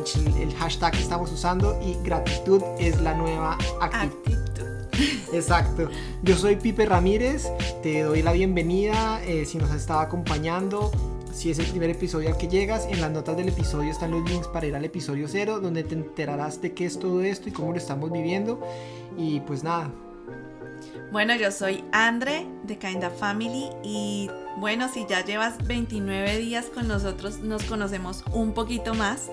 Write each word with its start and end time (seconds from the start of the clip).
40G 0.00 0.04
challenge, 0.04 0.42
el, 0.42 0.54
hashtag 0.54 0.92
que 0.92 1.00
estamos 1.00 1.32
usando 1.32 1.78
y 1.82 1.96
gratitud 2.04 2.62
es 2.78 3.00
la 3.00 3.14
nueva 3.14 3.58
actitud. 3.80 4.38
Exacto. 5.32 5.88
Yo 6.22 6.36
soy 6.36 6.56
Pipe 6.56 6.86
Ramírez, 6.86 7.50
te 7.82 8.02
doy 8.02 8.22
la 8.22 8.32
bienvenida 8.32 9.22
eh, 9.24 9.46
si 9.46 9.58
nos 9.58 9.70
has 9.70 9.76
estado 9.76 10.00
acompañando. 10.00 10.90
Si 11.32 11.50
es 11.50 11.58
el 11.58 11.66
primer 11.66 11.90
episodio 11.90 12.28
al 12.28 12.36
que 12.36 12.48
llegas, 12.48 12.86
en 12.90 13.00
las 13.00 13.10
notas 13.10 13.36
del 13.36 13.48
episodio 13.48 13.90
están 13.90 14.10
los 14.10 14.28
links 14.28 14.48
para 14.48 14.66
ir 14.66 14.74
al 14.74 14.84
episodio 14.84 15.26
cero, 15.28 15.60
donde 15.60 15.84
te 15.84 15.94
enterarás 15.94 16.60
de 16.60 16.74
qué 16.74 16.86
es 16.86 16.98
todo 16.98 17.22
esto 17.22 17.48
y 17.48 17.52
cómo 17.52 17.70
lo 17.70 17.78
estamos 17.78 18.10
viviendo. 18.10 18.60
Y 19.16 19.40
pues 19.40 19.62
nada, 19.62 19.90
bueno, 21.12 21.34
yo 21.34 21.50
soy 21.50 21.82
Andre 21.90 22.46
de 22.62 22.78
Kinda 22.78 23.10
Family 23.10 23.68
y 23.82 24.30
bueno, 24.58 24.88
si 24.88 25.06
ya 25.08 25.24
llevas 25.24 25.66
29 25.66 26.38
días 26.38 26.66
con 26.66 26.86
nosotros, 26.86 27.40
nos 27.40 27.64
conocemos 27.64 28.22
un 28.32 28.52
poquito 28.52 28.94
más. 28.94 29.28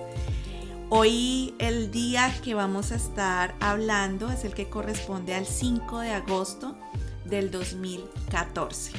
Hoy 0.90 1.54
el 1.58 1.90
día 1.90 2.34
que 2.42 2.54
vamos 2.54 2.92
a 2.92 2.96
estar 2.96 3.54
hablando 3.60 4.30
es 4.30 4.44
el 4.44 4.54
que 4.54 4.68
corresponde 4.68 5.34
al 5.34 5.46
5 5.46 6.00
de 6.00 6.10
agosto 6.12 6.76
del 7.24 7.50
2014. 7.50 8.92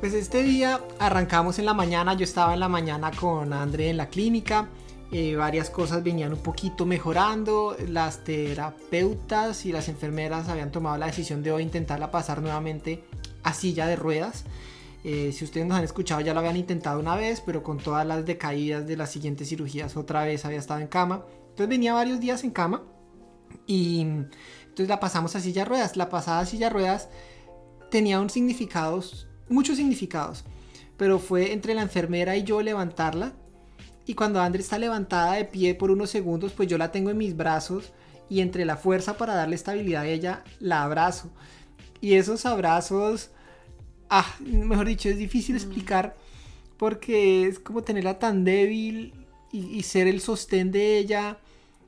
Pues 0.00 0.14
este 0.14 0.42
día 0.42 0.80
arrancamos 0.98 1.58
en 1.58 1.66
la 1.66 1.74
mañana, 1.74 2.14
yo 2.14 2.24
estaba 2.24 2.54
en 2.54 2.60
la 2.60 2.68
mañana 2.68 3.10
con 3.12 3.52
Andre 3.52 3.90
en 3.90 3.96
la 3.96 4.08
clínica 4.08 4.68
eh, 5.12 5.36
varias 5.36 5.70
cosas 5.70 6.02
venían 6.02 6.32
un 6.32 6.40
poquito 6.40 6.84
mejorando, 6.84 7.76
las 7.88 8.24
terapeutas 8.24 9.64
y 9.64 9.70
las 9.70 9.88
enfermeras 9.88 10.48
habían 10.48 10.72
tomado 10.72 10.98
la 10.98 11.06
decisión 11.06 11.44
de 11.44 11.52
hoy 11.52 11.62
intentarla 11.62 12.10
pasar 12.10 12.42
nuevamente 12.42 13.04
a 13.44 13.54
silla 13.54 13.86
de 13.86 13.94
ruedas. 13.94 14.44
Eh, 15.08 15.30
si 15.30 15.44
ustedes 15.44 15.68
nos 15.68 15.78
han 15.78 15.84
escuchado 15.84 16.20
ya 16.20 16.34
lo 16.34 16.40
habían 16.40 16.56
intentado 16.56 16.98
una 16.98 17.14
vez, 17.14 17.40
pero 17.40 17.62
con 17.62 17.78
todas 17.78 18.04
las 18.04 18.26
decaídas 18.26 18.88
de 18.88 18.96
las 18.96 19.12
siguientes 19.12 19.48
cirugías 19.48 19.96
otra 19.96 20.24
vez 20.24 20.44
había 20.44 20.58
estado 20.58 20.80
en 20.80 20.88
cama. 20.88 21.24
Entonces 21.50 21.68
venía 21.68 21.94
varios 21.94 22.18
días 22.18 22.42
en 22.42 22.50
cama 22.50 22.82
y 23.68 24.00
entonces 24.00 24.88
la 24.88 24.98
pasamos 24.98 25.36
a 25.36 25.40
silla 25.40 25.64
ruedas. 25.64 25.96
La 25.96 26.08
pasada 26.08 26.40
a 26.40 26.46
silla 26.46 26.70
ruedas 26.70 27.08
tenía 27.88 28.18
un 28.18 28.30
significado, 28.30 29.00
muchos 29.48 29.76
significados, 29.76 30.44
pero 30.96 31.20
fue 31.20 31.52
entre 31.52 31.74
la 31.74 31.82
enfermera 31.82 32.36
y 32.36 32.42
yo 32.42 32.60
levantarla 32.60 33.32
y 34.06 34.14
cuando 34.14 34.40
Andre 34.40 34.60
está 34.60 34.76
levantada 34.76 35.34
de 35.34 35.44
pie 35.44 35.76
por 35.76 35.92
unos 35.92 36.10
segundos, 36.10 36.52
pues 36.52 36.68
yo 36.68 36.78
la 36.78 36.90
tengo 36.90 37.10
en 37.10 37.18
mis 37.18 37.36
brazos 37.36 37.92
y 38.28 38.40
entre 38.40 38.64
la 38.64 38.76
fuerza 38.76 39.16
para 39.16 39.36
darle 39.36 39.54
estabilidad 39.54 40.02
a 40.02 40.08
ella, 40.08 40.44
la 40.58 40.82
abrazo. 40.82 41.30
Y 42.00 42.14
esos 42.14 42.44
abrazos, 42.44 43.30
ah, 44.10 44.36
mejor 44.40 44.86
dicho, 44.86 45.08
es 45.08 45.18
difícil 45.18 45.56
explicar 45.56 46.16
porque 46.76 47.46
es 47.46 47.58
como 47.58 47.82
tenerla 47.82 48.18
tan 48.18 48.44
débil 48.44 49.14
y, 49.52 49.82
ser 49.82 50.06
el 50.06 50.20
sostén 50.20 50.70
de 50.70 50.98
ella, 50.98 51.38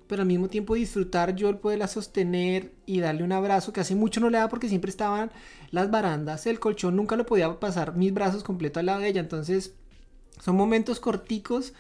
pero 0.07 0.23
al 0.23 0.29
mismo 0.29 0.49
tiempo 0.49 0.75
disfrutar 0.75 1.35
yo 1.35 1.51
el 1.51 1.59
poderla 1.59 1.87
sostener 1.87 2.73
y 2.87 3.01
darle 3.01 3.25
un 3.25 3.33
abrazo 3.33 3.73
que 3.73 3.81
hace 3.81 3.95
mucho 3.95 4.21
no 4.21 4.31
le 4.31 4.39
da 4.39 4.49
porque 4.49 4.71
siempre 4.71 4.91
estaban 4.91 5.31
las 5.71 5.91
barandas, 5.91 6.47
el 6.47 6.61
colchón, 6.61 6.97
nunca 6.97 7.17
lo 7.17 7.27
podía 7.27 7.61
pasar 7.61 7.95
mis 7.95 8.15
brazos 8.15 8.43
completo 8.43 8.81
al 8.81 8.87
lado 8.87 9.01
de 9.01 9.09
ella, 9.09 9.21
entonces 9.21 9.75
son 10.41 10.57
momentos 10.57 11.01
corticos 11.01 11.75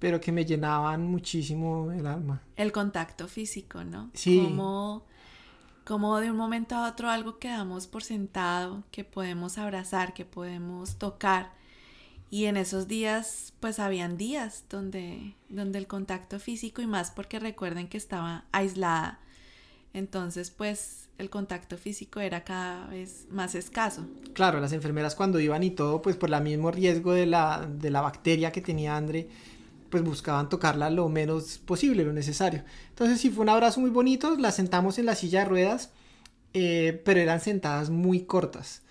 pero 0.00 0.18
que 0.18 0.32
me 0.32 0.44
llenaban 0.44 1.04
muchísimo 1.04 1.92
el 1.92 2.06
alma. 2.06 2.42
El 2.56 2.72
contacto 2.72 3.28
físico, 3.28 3.84
¿no? 3.84 4.10
Sí. 4.14 4.40
Como, 4.42 5.04
como 5.90 6.20
de 6.20 6.30
un 6.30 6.36
momento 6.36 6.76
a 6.76 6.88
otro 6.88 7.10
algo 7.10 7.40
que 7.40 7.48
damos 7.48 7.88
por 7.88 8.04
sentado, 8.04 8.84
que 8.92 9.02
podemos 9.02 9.58
abrazar, 9.58 10.14
que 10.14 10.24
podemos 10.24 11.00
tocar. 11.00 11.50
Y 12.30 12.44
en 12.44 12.56
esos 12.56 12.86
días, 12.86 13.54
pues 13.58 13.80
habían 13.80 14.16
días 14.16 14.62
donde, 14.70 15.34
donde 15.48 15.80
el 15.80 15.88
contacto 15.88 16.38
físico, 16.38 16.80
y 16.80 16.86
más 16.86 17.10
porque 17.10 17.40
recuerden 17.40 17.88
que 17.88 17.96
estaba 17.98 18.44
aislada, 18.52 19.18
entonces 19.92 20.52
pues 20.52 21.08
el 21.18 21.28
contacto 21.28 21.76
físico 21.76 22.20
era 22.20 22.44
cada 22.44 22.86
vez 22.86 23.26
más 23.28 23.56
escaso. 23.56 24.06
Claro, 24.32 24.60
las 24.60 24.72
enfermeras 24.72 25.16
cuando 25.16 25.40
iban 25.40 25.64
y 25.64 25.72
todo, 25.72 26.02
pues 26.02 26.14
por 26.14 26.32
el 26.32 26.40
mismo 26.40 26.70
riesgo 26.70 27.14
de 27.14 27.26
la, 27.26 27.68
de 27.68 27.90
la 27.90 28.00
bacteria 28.00 28.52
que 28.52 28.60
tenía 28.60 28.96
André, 28.96 29.28
pues 29.90 30.02
buscaban 30.02 30.48
tocarla 30.48 30.88
lo 30.88 31.08
menos 31.08 31.58
posible, 31.58 32.04
lo 32.04 32.12
necesario. 32.12 32.64
Entonces 32.90 33.20
sí 33.20 33.30
fue 33.30 33.42
un 33.42 33.48
abrazo 33.48 33.80
muy 33.80 33.90
bonito, 33.90 34.36
la 34.36 34.52
sentamos 34.52 34.98
en 34.98 35.06
la 35.06 35.14
silla 35.14 35.40
de 35.40 35.44
ruedas, 35.46 35.90
eh, 36.54 37.02
pero 37.04 37.20
eran 37.20 37.40
sentadas 37.40 37.90
muy 37.90 38.24
cortas. 38.24 38.82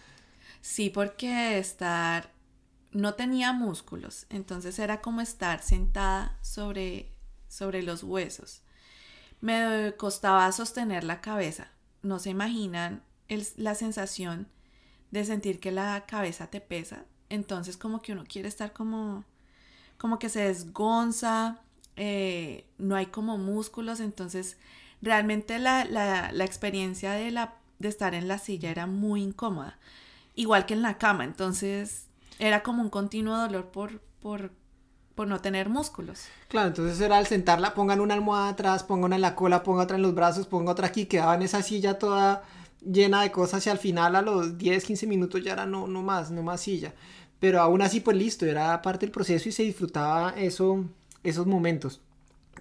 Sí, 0.62 0.90
porque 0.90 1.58
estar 1.58 2.32
no 2.92 3.14
tenía 3.14 3.54
músculos, 3.54 4.26
entonces 4.30 4.78
era 4.80 5.02
como 5.02 5.22
estar 5.22 5.62
sentada 5.62 6.38
sobre, 6.42 7.12
sobre 7.48 7.84
los 7.84 8.04
huesos. 8.04 8.62
Me 9.42 9.94
costaba 9.98 10.52
sostener 10.52 11.04
la 11.04 11.22
cabeza. 11.22 11.72
No 12.02 12.20
se 12.20 12.30
imaginan 12.30 13.04
la 13.56 13.76
sensación 13.76 14.48
de 15.12 15.24
sentir 15.24 15.60
que 15.60 15.72
la 15.72 16.06
cabeza 16.06 16.48
te 16.48 16.62
pesa. 16.62 17.06
Entonces 17.30 17.78
como 17.78 18.02
que 18.02 18.12
uno 18.12 18.26
quiere 18.28 18.50
estar 18.50 18.74
como 18.74 19.24
como 20.00 20.18
que 20.18 20.30
se 20.30 20.40
desgonza, 20.40 21.60
eh, 21.98 22.66
no 22.80 22.96
hay 22.96 23.08
como 23.08 23.38
músculos, 23.38 24.00
entonces 24.00 24.58
realmente 25.02 25.60
la, 25.60 25.84
experiencia 26.40 27.12
de, 27.12 27.30
la, 27.30 27.56
de 27.78 27.90
estar 27.90 28.16
en 28.16 28.28
la 28.28 28.40
silla 28.40 28.72
era 28.72 28.88
muy 28.88 29.22
incómoda, 29.22 29.78
igual 30.36 30.66
que 30.66 30.74
en 30.74 30.82
la 30.82 30.98
cama, 30.98 31.26
entonces 31.26 32.08
era 32.40 32.64
como 32.64 32.82
un 32.82 32.90
continuo 32.90 33.38
dolor 33.38 33.66
por, 33.66 34.00
por, 34.22 34.52
por 35.16 35.28
no 35.28 35.42
tener 35.42 35.68
músculos. 35.68 36.24
Claro, 36.48 36.70
entonces 36.70 37.02
era 37.02 37.18
al 37.18 37.28
sentarla, 37.28 37.74
pongan 37.74 38.00
una 38.00 38.14
almohada 38.14 38.50
atrás, 38.50 38.84
pongan 38.84 39.06
una 39.06 39.16
en 39.18 39.22
la 39.22 39.36
cola, 39.36 39.64
pongan 39.64 39.84
otra 39.84 39.98
en 39.98 40.04
los 40.04 40.16
brazos, 40.16 40.48
pongan 40.48 40.70
otra 40.70 40.88
aquí, 40.88 41.06
quedaba 41.08 41.36
en 41.36 41.42
esa 41.42 41.62
silla 41.62 42.00
toda 42.00 42.44
llena 42.82 43.22
de 43.22 43.32
cosas 43.32 43.68
y 43.68 43.70
al 43.70 43.78
final 43.78 44.16
a 44.16 44.22
los 44.22 44.58
10, 44.58 44.86
15 44.86 45.06
minutos 45.08 45.44
ya 45.44 45.52
era 45.52 45.66
no, 45.66 45.88
no 45.88 46.02
más, 46.02 46.32
no 46.32 46.42
más 46.42 46.62
silla. 46.62 46.94
Pero 47.40 47.62
aún 47.62 47.82
así, 47.82 48.02
pues 48.02 48.18
listo, 48.18 48.46
era 48.46 48.82
parte 48.82 49.06
del 49.06 49.12
proceso 49.12 49.50
y 49.50 49.52
se 49.52 49.64
disfrutaba 49.64 50.34
eso, 50.38 50.86
esos 51.24 51.48
momentos. 51.48 52.02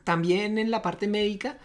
También 0.04 0.58
en 0.58 0.70
la 0.70 0.82
parte 0.82 1.08
médica, 1.08 1.58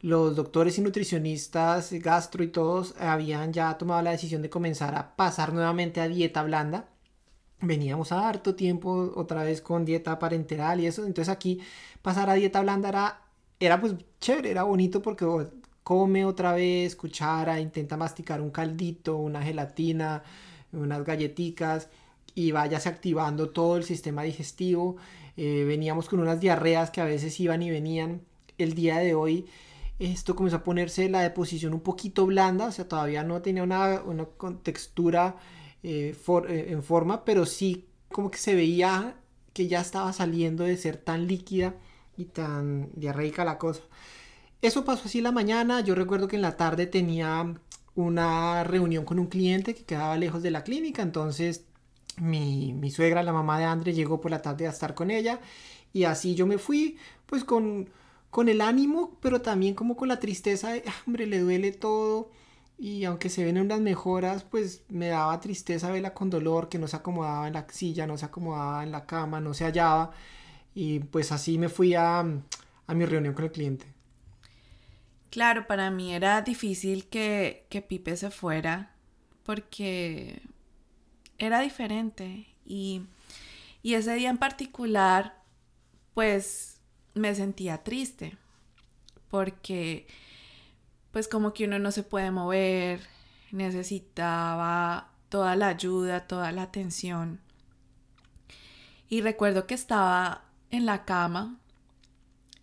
los 0.00 0.36
doctores 0.36 0.78
y 0.78 0.82
nutricionistas, 0.82 1.92
gastro 1.92 2.44
y 2.44 2.48
todos 2.48 2.94
habían 3.00 3.52
ya 3.52 3.76
tomado 3.78 4.02
la 4.02 4.12
decisión 4.12 4.42
de 4.42 4.50
comenzar 4.50 4.94
a 4.94 5.16
pasar 5.16 5.52
nuevamente 5.52 6.00
a 6.00 6.08
dieta 6.08 6.42
blanda. 6.42 6.88
Veníamos 7.60 8.12
a 8.12 8.28
harto 8.28 8.54
tiempo 8.56 9.12
otra 9.16 9.44
vez 9.44 9.60
con 9.62 9.84
dieta 9.84 10.18
parenteral 10.18 10.80
y 10.80 10.86
eso. 10.86 11.04
Entonces 11.06 11.32
aquí 11.32 11.60
pasar 12.02 12.30
a 12.30 12.34
dieta 12.34 12.60
blanda 12.60 12.88
era, 12.88 13.22
era 13.60 13.80
pues 13.80 13.94
chévere, 14.20 14.50
era 14.50 14.64
bonito 14.64 15.02
porque 15.02 15.24
oh, 15.24 15.48
come 15.82 16.24
otra 16.24 16.52
vez, 16.54 16.96
cuchara, 16.96 17.60
intenta 17.60 17.96
masticar 17.96 18.40
un 18.40 18.50
caldito, 18.50 19.16
una 19.16 19.42
gelatina, 19.42 20.22
unas 20.72 21.04
galletitas 21.04 21.88
y 22.34 22.52
vayase 22.52 22.88
activando 22.88 23.50
todo 23.50 23.76
el 23.76 23.84
sistema 23.84 24.22
digestivo. 24.22 24.96
Eh, 25.36 25.64
veníamos 25.66 26.08
con 26.08 26.20
unas 26.20 26.40
diarreas 26.40 26.90
que 26.90 27.00
a 27.00 27.04
veces 27.04 27.38
iban 27.40 27.62
y 27.62 27.70
venían. 27.70 28.22
El 28.58 28.74
día 28.74 28.98
de 28.98 29.14
hoy 29.14 29.46
esto 29.98 30.34
comenzó 30.34 30.56
a 30.56 30.64
ponerse 30.64 31.08
la 31.08 31.20
deposición 31.20 31.74
un 31.74 31.80
poquito 31.80 32.26
blanda, 32.26 32.66
o 32.66 32.72
sea, 32.72 32.88
todavía 32.88 33.22
no 33.22 33.40
tenía 33.42 33.62
una, 33.62 34.02
una 34.02 34.26
textura 34.62 35.36
eh, 35.82 36.16
eh, 36.48 36.66
en 36.70 36.82
forma, 36.82 37.24
pero 37.24 37.46
sí 37.46 37.86
como 38.10 38.30
que 38.30 38.38
se 38.38 38.54
veía 38.54 39.16
que 39.52 39.68
ya 39.68 39.80
estaba 39.80 40.12
saliendo 40.12 40.64
de 40.64 40.76
ser 40.76 40.96
tan 40.96 41.26
líquida 41.26 41.74
y 42.16 42.26
tan 42.26 42.90
diarreica 42.94 43.44
la 43.44 43.58
cosa. 43.58 43.82
Eso 44.60 44.84
pasó 44.84 45.04
así 45.06 45.20
la 45.20 45.32
mañana, 45.32 45.80
yo 45.80 45.94
recuerdo 45.94 46.28
que 46.28 46.36
en 46.36 46.42
la 46.42 46.56
tarde 46.56 46.86
tenía 46.86 47.54
una 47.94 48.64
reunión 48.64 49.04
con 49.04 49.18
un 49.18 49.26
cliente 49.26 49.74
que 49.74 49.84
quedaba 49.84 50.16
lejos 50.16 50.42
de 50.42 50.50
la 50.50 50.64
clínica, 50.64 51.02
entonces 51.02 51.66
mi, 52.18 52.72
mi, 52.72 52.90
suegra, 52.90 53.22
la 53.22 53.32
mamá 53.32 53.58
de 53.58 53.64
André, 53.64 53.92
llegó 53.92 54.20
por 54.20 54.30
la 54.30 54.42
tarde 54.42 54.66
a 54.66 54.70
estar 54.70 54.94
con 54.94 55.10
ella 55.10 55.40
y 55.92 56.04
así 56.04 56.34
yo 56.34 56.46
me 56.46 56.58
fui 56.58 56.98
pues 57.26 57.44
con, 57.44 57.90
con 58.30 58.48
el 58.48 58.60
ánimo, 58.60 59.16
pero 59.20 59.42
también 59.42 59.74
como 59.74 59.96
con 59.96 60.08
la 60.08 60.18
tristeza 60.20 60.72
de, 60.72 60.82
ah, 60.86 60.94
hombre, 61.06 61.26
le 61.26 61.40
duele 61.40 61.72
todo 61.72 62.30
y 62.78 63.04
aunque 63.04 63.28
se 63.28 63.44
ven 63.44 63.58
unas 63.58 63.80
mejoras, 63.80 64.44
pues 64.44 64.82
me 64.88 65.08
daba 65.08 65.40
tristeza 65.40 65.90
verla 65.90 66.14
con 66.14 66.30
dolor, 66.30 66.68
que 66.68 66.78
no 66.78 66.88
se 66.88 66.96
acomodaba 66.96 67.46
en 67.46 67.54
la 67.54 67.66
silla, 67.68 68.06
no 68.06 68.18
se 68.18 68.24
acomodaba 68.24 68.82
en 68.82 68.92
la 68.92 69.06
cama, 69.06 69.40
no 69.40 69.54
se 69.54 69.64
hallaba 69.64 70.12
y 70.74 71.00
pues 71.00 71.32
así 71.32 71.58
me 71.58 71.68
fui 71.68 71.94
a, 71.94 72.20
a 72.20 72.94
mi 72.94 73.04
reunión 73.04 73.34
con 73.34 73.44
el 73.44 73.52
cliente. 73.52 73.86
Claro, 75.30 75.66
para 75.66 75.90
mí 75.90 76.14
era 76.14 76.42
difícil 76.42 77.06
que, 77.06 77.66
que 77.70 77.80
Pipe 77.80 78.16
se 78.16 78.30
fuera 78.30 78.92
porque 79.44 80.42
era 81.42 81.60
diferente 81.60 82.46
y, 82.64 83.02
ese 83.82 84.14
día 84.14 84.30
en 84.30 84.38
particular 84.38 85.42
pues 86.14 86.80
me 87.14 87.34
sentía 87.34 87.82
triste 87.82 88.38
porque 89.28 90.06
pues 91.10 91.26
como 91.26 91.52
que 91.52 91.64
uno 91.64 91.80
no 91.80 91.90
se 91.90 92.04
puede 92.04 92.30
mover, 92.30 93.00
necesitaba 93.50 95.10
toda 95.28 95.56
la 95.56 95.66
ayuda, 95.66 96.28
toda 96.28 96.52
la 96.52 96.62
atención. 96.62 97.40
Y 99.08 99.20
recuerdo 99.20 99.66
que 99.66 99.74
estaba 99.74 100.44
en 100.70 100.86
la 100.86 101.04
cama 101.04 101.58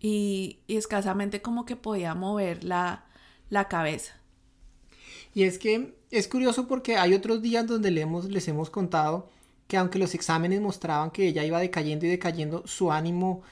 y, 0.00 0.60
escasamente 0.68 1.42
como 1.42 1.66
que 1.66 1.76
podía 1.76 2.14
mover 2.14 2.64
la, 2.64 3.04
la 3.50 3.68
cabeza. 3.68 4.19
Y 5.34 5.44
es 5.44 5.58
que 5.58 5.94
es 6.10 6.28
curioso 6.28 6.66
porque 6.66 6.96
hay 6.96 7.14
otros 7.14 7.40
días 7.42 7.66
donde 7.66 7.90
le 7.90 8.02
hemos, 8.02 8.26
les 8.26 8.48
hemos 8.48 8.70
contado 8.70 9.28
que 9.68 9.76
aunque 9.76 10.00
los 10.00 10.14
exámenes 10.14 10.60
mostraban 10.60 11.12
que 11.12 11.28
ella 11.28 11.44
iba 11.44 11.60
decayendo 11.60 12.04
y 12.04 12.08
decayendo, 12.08 12.66
su 12.66 12.90
ánimo 12.90 13.42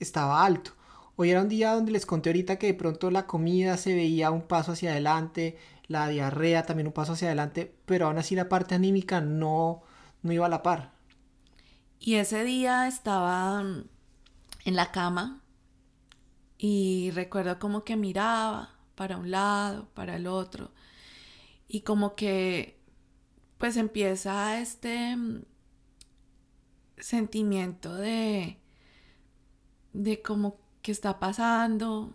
estaba 0.00 0.44
alto. 0.44 0.70
Hoy 1.16 1.30
era 1.30 1.42
un 1.42 1.48
día 1.48 1.74
donde 1.74 1.92
les 1.92 2.06
conté 2.06 2.30
ahorita 2.30 2.56
que 2.56 2.68
de 2.68 2.74
pronto 2.74 3.10
la 3.10 3.26
comida 3.26 3.76
se 3.76 3.94
veía 3.94 4.30
un 4.30 4.42
paso 4.42 4.72
hacia 4.72 4.92
adelante, 4.92 5.58
la 5.86 6.08
diarrea 6.08 6.64
también 6.64 6.86
un 6.86 6.92
paso 6.94 7.12
hacia 7.12 7.28
adelante, 7.28 7.74
pero 7.84 8.06
aún 8.06 8.18
así 8.18 8.34
la 8.34 8.48
parte 8.48 8.74
anímica 8.74 9.20
no, 9.20 9.82
no 10.22 10.32
iba 10.32 10.46
a 10.46 10.50
la 10.50 10.62
par. 10.62 10.92
Y 12.00 12.14
ese 12.14 12.44
día 12.44 12.88
estaba 12.88 13.62
en 14.64 14.76
la 14.76 14.92
cama 14.92 15.42
y 16.58 17.10
recuerdo 17.12 17.58
como 17.58 17.84
que 17.84 17.96
miraba 17.96 18.70
para 18.94 19.18
un 19.18 19.30
lado, 19.30 19.88
para 19.94 20.16
el 20.16 20.26
otro 20.26 20.70
y 21.68 21.80
como 21.82 22.14
que 22.14 22.78
pues 23.58 23.76
empieza 23.76 24.60
este 24.60 25.16
sentimiento 26.98 27.94
de 27.94 28.58
de 29.92 30.22
como 30.22 30.58
que 30.82 30.92
está 30.92 31.18
pasando 31.18 32.14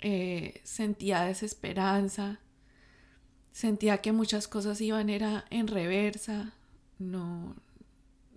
eh, 0.00 0.60
sentía 0.64 1.22
desesperanza 1.22 2.40
sentía 3.52 3.98
que 3.98 4.12
muchas 4.12 4.48
cosas 4.48 4.80
iban 4.80 5.08
era 5.08 5.44
en 5.50 5.66
reversa 5.68 6.54
no 6.98 7.56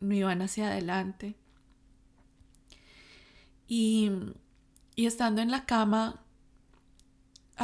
no 0.01 0.13
iban 0.15 0.41
hacia 0.41 0.67
adelante. 0.67 1.35
Y, 3.67 4.11
y 4.95 5.05
estando 5.05 5.41
en 5.41 5.51
la 5.51 5.65
cama 5.65 6.25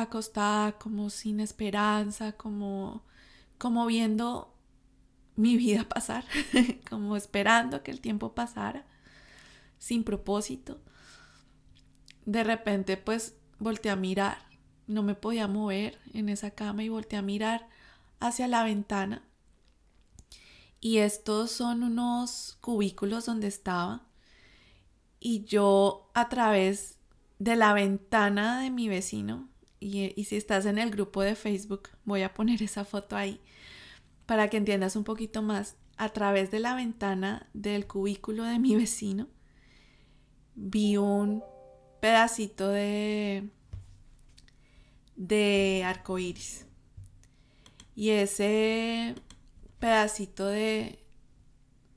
acostada 0.04 0.74
como 0.74 1.10
sin 1.10 1.40
esperanza, 1.40 2.34
como, 2.34 3.04
como 3.58 3.86
viendo 3.86 4.54
mi 5.36 5.56
vida 5.56 5.84
pasar, 5.90 6.26
como 6.90 7.16
esperando 7.16 7.84
que 7.84 7.92
el 7.92 8.02
tiempo 8.02 8.34
pasara, 8.34 8.86
sin 9.78 10.04
propósito. 10.04 10.80
De 12.26 12.44
repente 12.44 12.98
pues 12.98 13.36
volteé 13.60 13.92
a 13.92 13.96
mirar, 13.96 14.38
no 14.88 15.04
me 15.04 15.16
podía 15.16 15.48
mover 15.48 16.00
en 16.14 16.30
esa 16.30 16.52
cama 16.52 16.84
y 16.84 16.90
volteé 16.90 17.20
a 17.20 17.22
mirar 17.22 17.68
hacia 18.20 18.48
la 18.48 18.64
ventana. 18.64 19.24
Y 20.80 20.98
estos 20.98 21.52
son 21.52 21.84
unos 21.84 22.58
cubículos 22.62 23.26
donde 23.26 23.48
estaba. 23.48 24.04
Y 25.20 25.44
yo 25.46 26.12
a 26.14 26.30
través 26.30 27.00
de 27.40 27.56
la 27.56 27.74
ventana 27.74 28.62
de 28.62 28.70
mi 28.70 28.88
vecino, 28.88 29.50
y, 29.80 30.24
si 30.26 30.36
estás 30.36 30.66
en 30.66 30.78
el 30.78 30.92
grupo 30.92 31.22
de 31.22 31.36
Facebook, 31.36 31.90
voy 32.04 32.24
a 32.24 32.34
poner 32.34 32.64
esa 32.64 32.86
foto 32.86 33.16
ahí 33.16 33.40
para 34.26 34.50
que 34.50 34.58
entiendas 34.58 34.96
un 34.96 35.04
poquito 35.04 35.42
más. 35.42 35.76
A 35.98 36.10
través 36.10 36.52
de 36.52 36.60
la 36.60 36.76
ventana 36.76 37.50
del 37.54 37.88
cubículo 37.88 38.44
de 38.44 38.60
mi 38.60 38.76
vecino, 38.76 39.28
vi 40.56 40.98
un 40.98 41.44
pedacito 42.00 42.70
de, 42.70 43.50
de 45.16 45.84
arco 45.86 46.20
iris. 46.20 46.66
Y 47.96 48.10
ese 48.12 49.16
pedacito 49.80 50.46
de, 50.46 51.00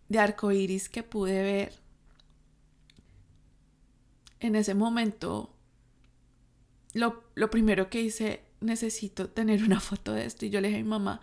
de 0.09 0.19
arco 0.19 0.51
iris 0.51 0.89
que 0.89 1.03
pude 1.03 1.43
ver 1.43 1.81
en 4.41 4.57
ese 4.57 4.75
momento 4.75 5.55
lo, 6.95 7.51
primero 7.51 7.91
que 7.91 8.01
hice, 8.01 8.43
necesito 8.61 9.29
tener 9.29 9.63
una 9.63 9.81
foto 9.81 10.13
de 10.13 10.27
esto. 10.27 10.47
Y 10.47 10.51
yo 10.51 10.61
le 10.61 10.69
dije 10.69 10.81
a 10.81 10.83
mi 10.83 10.89
mamá, 10.89 11.21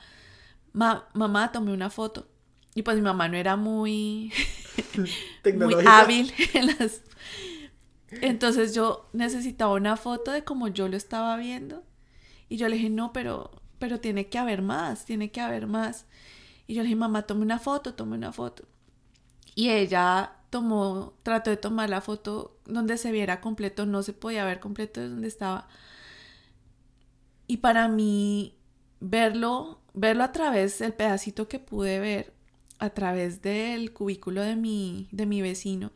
mamá, 0.73 1.51
tomé 1.51 1.73
una 1.73 1.89
foto. 1.89 2.27
Y 2.75 2.83
pues 2.83 2.97
mi 2.97 3.03
mamá 3.03 3.27
no 3.27 3.37
era 3.37 3.55
muy, 3.55 4.31
muy 5.55 5.75
hábil 5.85 6.31
en 6.53 6.67
las... 6.67 7.01
Entonces 8.09 8.73
yo 8.73 9.09
necesitaba 9.13 9.73
una 9.73 9.97
foto 9.97 10.31
de 10.31 10.43
como 10.43 10.67
yo 10.69 10.87
lo 10.87 10.95
estaba 10.95 11.35
viendo. 11.37 11.83
Y 12.49 12.57
yo 12.57 12.69
le 12.69 12.77
dije, 12.77 12.89
no, 12.89 13.11
pero, 13.11 13.51
pero 13.79 13.99
tiene 13.99 14.27
que 14.27 14.37
haber 14.37 14.61
más, 14.61 15.05
tiene 15.05 15.31
que 15.31 15.41
haber 15.41 15.67
más. 15.67 16.05
Y 16.67 16.75
yo 16.75 16.81
le 16.81 16.87
dije, 16.87 16.95
mamá, 16.95 17.23
tome 17.23 17.41
una 17.41 17.59
foto, 17.59 17.95
tome 17.95 18.15
una 18.15 18.31
foto. 18.31 18.63
Y 19.55 19.69
ella 19.71 20.37
tomó, 20.49 21.13
trató 21.23 21.49
de 21.49 21.57
tomar 21.57 21.89
la 21.89 22.01
foto 22.01 22.57
donde 22.65 22.97
se 22.97 23.11
viera 23.11 23.41
completo, 23.41 23.85
no 23.85 24.03
se 24.03 24.13
podía 24.13 24.45
ver 24.45 24.59
completo 24.59 25.01
de 25.01 25.09
donde 25.09 25.27
estaba. 25.27 25.67
Y 27.47 27.57
para 27.57 27.88
mí, 27.88 28.57
verlo, 28.99 29.81
verlo 29.94 30.23
a 30.23 30.31
través, 30.31 30.81
el 30.81 30.94
pedacito 30.94 31.47
que 31.47 31.59
pude 31.59 31.99
ver 31.99 32.33
a 32.79 32.89
través 32.91 33.41
del 33.41 33.94
cubículo 33.94 34.41
de 34.41 34.55
mi, 34.55 35.07
de 35.11 35.25
mi 35.25 35.41
vecino 35.41 35.91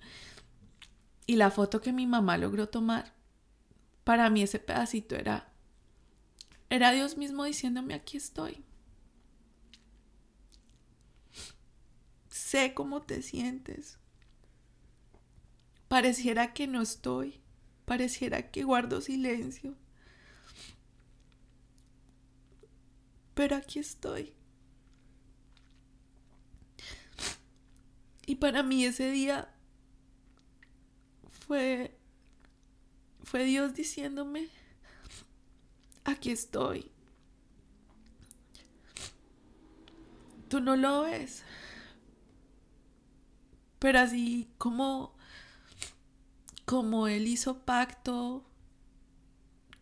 y 1.32 1.38
la 1.38 1.50
foto 1.50 1.80
que 1.80 1.94
mi 1.94 2.08
mamá 2.08 2.38
logró 2.38 2.68
tomar, 2.68 3.14
para 4.04 4.30
mí 4.30 4.42
ese 4.42 4.60
pedacito 4.60 5.16
era, 5.16 5.50
era 6.70 6.92
Dios 6.92 7.16
mismo 7.16 7.46
diciéndome 7.46 7.94
aquí 7.94 8.18
estoy. 8.18 8.66
Sé 12.30 12.74
cómo 12.74 13.02
te 13.02 13.22
sientes. 13.22 13.98
Pareciera 15.92 16.54
que 16.54 16.68
no 16.68 16.82
estoy, 16.82 17.42
pareciera 17.84 18.50
que 18.50 18.64
guardo 18.64 19.02
silencio. 19.02 19.76
Pero 23.34 23.58
aquí 23.58 23.80
estoy. 23.80 24.32
Y 28.26 28.36
para 28.36 28.64
mí 28.64 28.86
ese 28.86 29.12
día 29.12 29.54
fue 31.30 32.00
fue 33.26 33.44
Dios 33.44 33.74
diciéndome, 33.74 34.48
aquí 36.06 36.32
estoy. 36.32 36.90
Tú 40.48 40.62
no 40.62 40.78
lo 40.78 41.02
ves. 41.02 41.44
Pero 43.78 44.00
así 44.00 44.48
como 44.58 45.20
como 46.72 47.10
él 47.10 47.28
hizo 47.28 47.66
pacto 47.66 48.46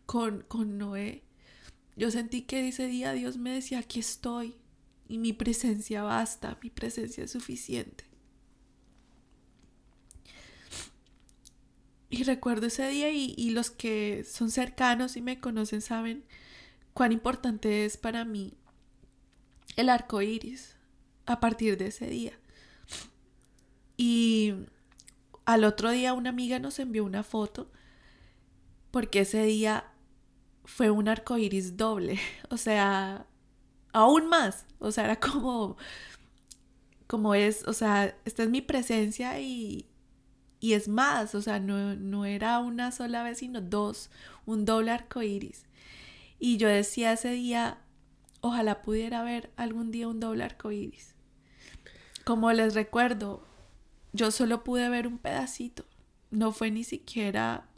con, 0.06 0.42
con 0.48 0.76
Noé, 0.76 1.22
yo 1.94 2.10
sentí 2.10 2.42
que 2.42 2.66
ese 2.66 2.88
día 2.88 3.12
Dios 3.12 3.36
me 3.36 3.52
decía, 3.52 3.78
aquí 3.78 4.00
estoy 4.00 4.56
y 5.06 5.18
mi 5.18 5.32
presencia 5.32 6.02
basta, 6.02 6.58
mi 6.60 6.68
presencia 6.68 7.22
es 7.22 7.30
suficiente. 7.30 8.02
Y 12.08 12.24
recuerdo 12.24 12.66
ese 12.66 12.88
día 12.88 13.12
y, 13.12 13.34
y, 13.36 13.50
los 13.50 13.70
que 13.70 14.24
son 14.28 14.50
cercanos 14.50 15.16
y 15.16 15.22
me 15.22 15.38
conocen 15.38 15.82
saben 15.82 16.24
cuán 16.92 17.12
importante 17.12 17.84
es 17.84 17.98
para 17.98 18.24
mí 18.24 18.54
el 19.76 19.90
arco 19.90 20.22
iris 20.22 20.74
a 21.26 21.38
partir 21.38 21.78
de 21.78 21.86
ese 21.86 22.08
día. 22.08 22.32
Y 23.96 24.54
al 25.52 25.64
otro 25.64 25.90
día 25.90 26.14
una 26.14 26.30
amiga 26.30 26.58
nos 26.58 26.78
envió 26.78 27.04
una 27.04 27.22
foto 27.22 27.70
porque 28.90 29.20
ese 29.20 29.44
día 29.44 29.84
fue 30.64 30.90
un 30.90 31.08
arco 31.08 31.38
iris 31.38 31.76
doble, 31.76 32.18
o 32.50 32.56
sea, 32.56 33.26
aún 33.92 34.28
más, 34.28 34.66
o 34.78 34.92
sea, 34.92 35.04
era 35.04 35.16
como, 35.18 35.76
como 37.06 37.34
es, 37.34 37.66
o 37.66 37.72
sea, 37.72 38.16
esta 38.24 38.42
es 38.44 38.50
mi 38.50 38.62
presencia 38.62 39.40
y, 39.40 39.86
y 40.60 40.74
es 40.74 40.88
más, 40.88 41.34
o 41.34 41.42
sea, 41.42 41.58
no, 41.58 41.96
no, 41.96 42.24
era 42.24 42.58
una 42.60 42.92
sola 42.92 43.22
vez, 43.22 43.38
sino 43.38 43.60
dos, 43.60 44.10
un 44.46 44.64
doble 44.64 44.90
arco 44.92 45.22
iris. 45.22 45.64
Y 46.38 46.56
yo 46.56 46.68
decía 46.68 47.12
ese 47.12 47.30
día, 47.30 47.78
ojalá 48.40 48.82
pudiera 48.82 49.22
ver 49.22 49.50
algún 49.56 49.90
día 49.90 50.08
un 50.08 50.20
doble 50.20 50.44
arco 50.44 50.70
iris. 50.70 51.14
Como 52.24 52.52
les 52.52 52.74
recuerdo, 52.74 53.46
yo 54.12 54.30
solo 54.30 54.64
pude 54.64 54.88
ver 54.88 55.06
un 55.06 55.18
pedacito. 55.18 55.84
No 56.30 56.52
fue 56.52 56.70
ni 56.70 56.84
siquiera 56.84 57.68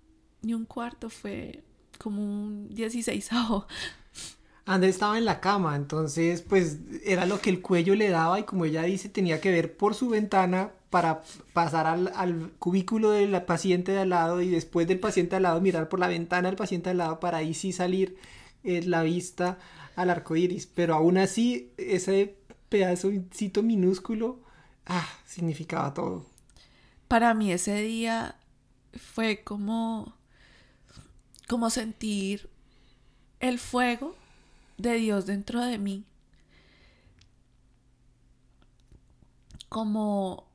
ni 0.43 0.55
un 0.55 0.65
cuarto, 0.65 1.09
fue 1.09 1.62
como 1.99 2.23
un 2.23 2.69
16 2.71 3.31
Andrés 4.65 4.95
estaba 4.95 5.19
en 5.19 5.25
la 5.25 5.41
cama, 5.41 5.75
entonces 5.75 6.43
pues 6.43 6.79
era 7.05 7.27
lo 7.27 7.41
que 7.41 7.51
el 7.51 7.61
cuello 7.61 7.97
le 7.97 8.11
daba 8.11 8.39
y 8.39 8.45
como 8.45 8.65
ella 8.65 8.83
dice 8.83 9.09
tenía 9.09 9.41
que 9.41 9.51
ver 9.51 9.77
por 9.77 9.95
su 9.95 10.09
ventana 10.09 10.71
para 10.89 11.23
pasar 11.53 11.87
al, 11.87 12.53
cubículo 12.59 13.11
del 13.11 13.43
paciente 13.43 13.93
de 13.93 14.01
al 14.01 14.11
lado 14.11 14.41
y 14.41 14.51
después 14.51 14.87
del 14.87 15.01
paciente 15.01 15.31
de 15.31 15.37
al 15.39 15.43
lado 15.45 15.61
mirar 15.61 15.89
por 15.89 15.99
la 15.99 16.07
ventana 16.07 16.49
del 16.49 16.57
paciente 16.57 16.91
de 16.91 16.91
al 16.93 16.99
lado 16.99 17.19
para 17.19 17.39
ahí 17.39 17.55
sí 17.55 17.73
salir 17.73 18.17
eh, 18.62 18.83
la 18.83 19.03
vista 19.03 19.59
al 19.97 20.11
arco 20.11 20.37
iris. 20.37 20.67
Pero 20.67 20.95
aún 20.95 21.19
así 21.19 21.73
ese 21.77 22.37
pedacito 22.69 23.62
minúsculo, 23.62 24.41
ah, 24.87 25.09
significaba 25.27 25.93
todo. 25.95 26.27
Para 27.09 27.35
mí 27.35 27.53
ese 27.53 27.81
día 27.83 28.37
fue 28.95 29.43
como, 29.45 30.15
como 31.49 31.71
sentir 31.71 32.49
el 33.41 33.59
fuego 33.59 34.17
de 34.79 34.95
Dios 34.95 35.27
dentro 35.27 35.61
de 35.61 35.79
mí. 35.79 36.05
Como, 39.69 40.49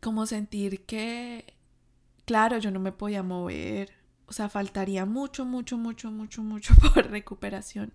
como 0.00 0.26
sentir 0.26 0.84
que, 0.86 1.54
claro, 2.24 2.58
yo 2.58 2.70
no 2.70 2.80
me 2.80 2.92
podía 2.92 3.22
mover. 3.22 3.92
O 4.26 4.32
sea, 4.32 4.48
faltaría 4.48 5.04
mucho, 5.06 5.44
mucho, 5.44 5.76
mucho, 5.76 6.10
mucho, 6.10 6.42
mucho 6.42 6.74
por 6.94 7.10
recuperación. 7.10 7.92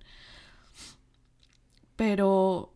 Pero, 1.95 2.74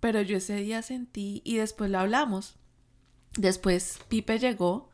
pero 0.00 0.22
yo 0.22 0.36
ese 0.36 0.56
día 0.56 0.82
sentí 0.82 1.42
y 1.44 1.56
después 1.56 1.90
lo 1.90 1.98
hablamos. 1.98 2.56
Después 3.36 3.98
Pipe 4.08 4.38
llegó. 4.38 4.88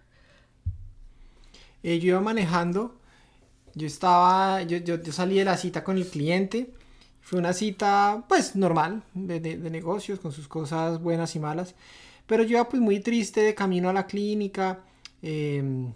Eh, 1.82 1.98
yo 1.98 2.08
iba 2.08 2.20
manejando, 2.20 2.98
yo 3.74 3.86
estaba, 3.86 4.62
yo, 4.62 4.78
yo, 4.78 4.98
salí 5.12 5.38
de 5.38 5.44
la 5.44 5.56
cita 5.56 5.84
con 5.84 5.98
el 5.98 6.06
cliente. 6.06 6.72
Fue 7.20 7.38
una 7.38 7.52
cita, 7.52 8.24
pues, 8.28 8.54
normal, 8.56 9.02
de, 9.14 9.40
de, 9.40 9.70
negocios, 9.70 10.20
con 10.20 10.32
sus 10.32 10.48
cosas 10.48 11.00
buenas 11.02 11.34
y 11.36 11.40
malas. 11.40 11.74
Pero 12.26 12.42
yo 12.42 12.50
iba, 12.58 12.68
pues, 12.68 12.82
muy 12.82 13.00
triste 13.00 13.40
de 13.40 13.54
camino 13.54 13.88
a 13.88 13.92
la 13.92 14.06
clínica. 14.06 14.80
Em, 15.22 15.92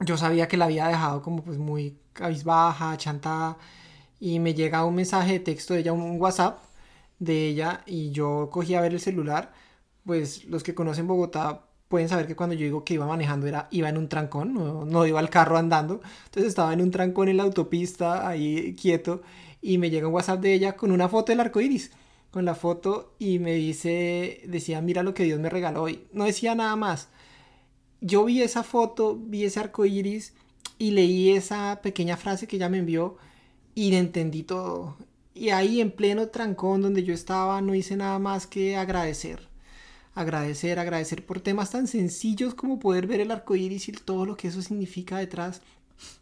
yo 0.00 0.16
sabía 0.16 0.48
que 0.48 0.56
la 0.56 0.66
había 0.66 0.88
dejado 0.88 1.22
como, 1.22 1.42
pues, 1.44 1.58
muy 1.58 1.96
cabizbaja, 2.12 2.96
chantada. 2.96 3.58
Y 4.20 4.38
me 4.38 4.54
llega 4.54 4.84
un 4.84 4.94
mensaje 4.96 5.34
de 5.34 5.40
texto 5.40 5.74
de 5.74 5.80
ella, 5.80 5.92
un 5.92 6.20
WhatsApp 6.20 6.58
de 7.20 7.46
ella. 7.46 7.82
Y 7.86 8.10
yo 8.10 8.50
cogí 8.52 8.74
a 8.74 8.80
ver 8.80 8.92
el 8.92 9.00
celular. 9.00 9.52
Pues, 10.04 10.44
los 10.46 10.64
que 10.64 10.74
conocen 10.74 11.06
Bogotá 11.06 11.66
pueden 11.90 12.08
saber 12.08 12.28
que 12.28 12.36
cuando 12.36 12.54
yo 12.54 12.64
digo 12.64 12.84
que 12.84 12.94
iba 12.94 13.06
manejando 13.06 13.48
era 13.48 13.66
iba 13.72 13.88
en 13.88 13.98
un 13.98 14.08
trancón, 14.08 14.54
no, 14.54 15.06
iba 15.06 15.18
al 15.18 15.28
carro 15.30 15.58
andando. 15.58 16.00
Entonces 16.26 16.50
estaba 16.50 16.72
en 16.72 16.80
un 16.82 16.92
trancón 16.92 17.28
en 17.28 17.36
la 17.36 17.42
autopista, 17.42 18.28
ahí 18.28 18.76
quieto, 18.80 19.22
y 19.60 19.78
me 19.78 19.90
llega 19.90 20.06
un 20.06 20.14
WhatsApp 20.14 20.40
de 20.40 20.54
ella 20.54 20.76
con 20.76 20.92
una 20.92 21.08
foto 21.08 21.32
del 21.32 21.40
arco 21.40 21.60
iris. 21.60 21.90
Con 22.30 22.44
la 22.44 22.54
foto 22.54 23.16
y 23.18 23.40
me 23.40 23.54
dice, 23.54 24.42
decía, 24.46 24.80
mira 24.80 25.02
lo 25.02 25.14
que 25.14 25.24
Dios 25.24 25.40
me 25.40 25.50
regaló 25.50 25.82
hoy. 25.82 26.06
No 26.12 26.24
decía 26.26 26.54
nada 26.54 26.76
más. 26.76 27.08
Yo 28.00 28.24
vi 28.24 28.40
esa 28.42 28.62
foto, 28.62 29.16
vi 29.16 29.44
ese 29.44 29.60
arco 29.60 29.84
iris 29.84 30.34
y 30.78 30.92
leí 30.92 31.30
esa 31.30 31.80
pequeña 31.82 32.16
frase 32.16 32.46
que 32.46 32.56
ella 32.56 32.68
me 32.68 32.78
envió 32.78 33.16
y 33.74 33.94
entendí 33.94 34.44
todo. 34.44 34.96
Y 35.40 35.48
ahí 35.48 35.80
en 35.80 35.90
pleno 35.90 36.28
trancón 36.28 36.82
donde 36.82 37.02
yo 37.02 37.14
estaba 37.14 37.62
no 37.62 37.74
hice 37.74 37.96
nada 37.96 38.18
más 38.18 38.46
que 38.46 38.76
agradecer 38.76 39.48
agradecer, 40.14 40.78
agradecer 40.78 41.24
por 41.24 41.40
temas 41.40 41.70
tan 41.70 41.86
sencillos 41.86 42.54
como 42.54 42.78
poder 42.78 43.06
ver 43.06 43.20
el 43.20 43.30
arco 43.30 43.56
iris 43.56 43.88
y 43.88 43.92
todo 43.92 44.26
lo 44.26 44.36
que 44.36 44.48
eso 44.48 44.60
significa 44.60 45.16
detrás. 45.16 45.62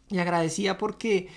Y 0.09 0.19
agradecía 0.19 0.77
porque 0.77 1.27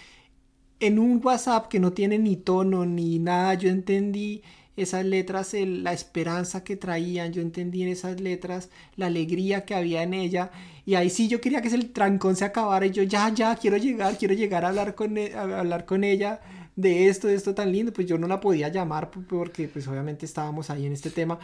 en 0.78 1.00
un 1.00 1.20
WhatsApp 1.24 1.66
que 1.66 1.80
no 1.80 1.92
tiene 1.92 2.20
ni 2.20 2.36
tono 2.36 2.86
ni 2.86 3.18
nada, 3.18 3.54
yo 3.54 3.68
entendí 3.68 4.42
esas 4.76 5.04
letras, 5.04 5.52
la 5.54 5.92
esperanza 5.92 6.62
que 6.62 6.76
traían, 6.76 7.32
yo 7.32 7.42
entendí 7.42 7.82
en 7.82 7.88
esas 7.88 8.20
letras 8.20 8.70
la 8.94 9.06
alegría 9.06 9.64
que 9.64 9.74
había 9.74 10.04
en 10.04 10.14
ella. 10.14 10.52
Y 10.86 10.94
ahí 10.94 11.10
sí 11.10 11.26
yo 11.26 11.40
quería 11.40 11.62
que 11.62 11.68
el 11.68 11.90
trancón 11.90 12.36
se 12.36 12.44
acabara 12.44 12.86
y 12.86 12.92
yo 12.92 13.02
ya, 13.02 13.28
ya, 13.34 13.56
quiero 13.56 13.76
llegar, 13.76 14.16
quiero 14.18 14.34
llegar 14.34 14.64
a 14.64 14.68
hablar 14.68 14.94
con, 14.94 15.18
e, 15.18 15.34
a 15.34 15.42
hablar 15.42 15.84
con 15.84 16.04
ella 16.04 16.40
de 16.76 17.08
esto, 17.08 17.28
de 17.28 17.34
esto 17.34 17.54
tan 17.54 17.72
lindo, 17.72 17.92
pues 17.92 18.06
yo 18.06 18.18
no 18.18 18.26
la 18.28 18.40
podía 18.40 18.68
llamar 18.68 19.10
porque 19.10 19.68
pues 19.68 19.86
obviamente 19.88 20.26
estábamos 20.26 20.70
ahí 20.70 20.86
en 20.86 20.92
este 20.92 21.10
tema, 21.10 21.38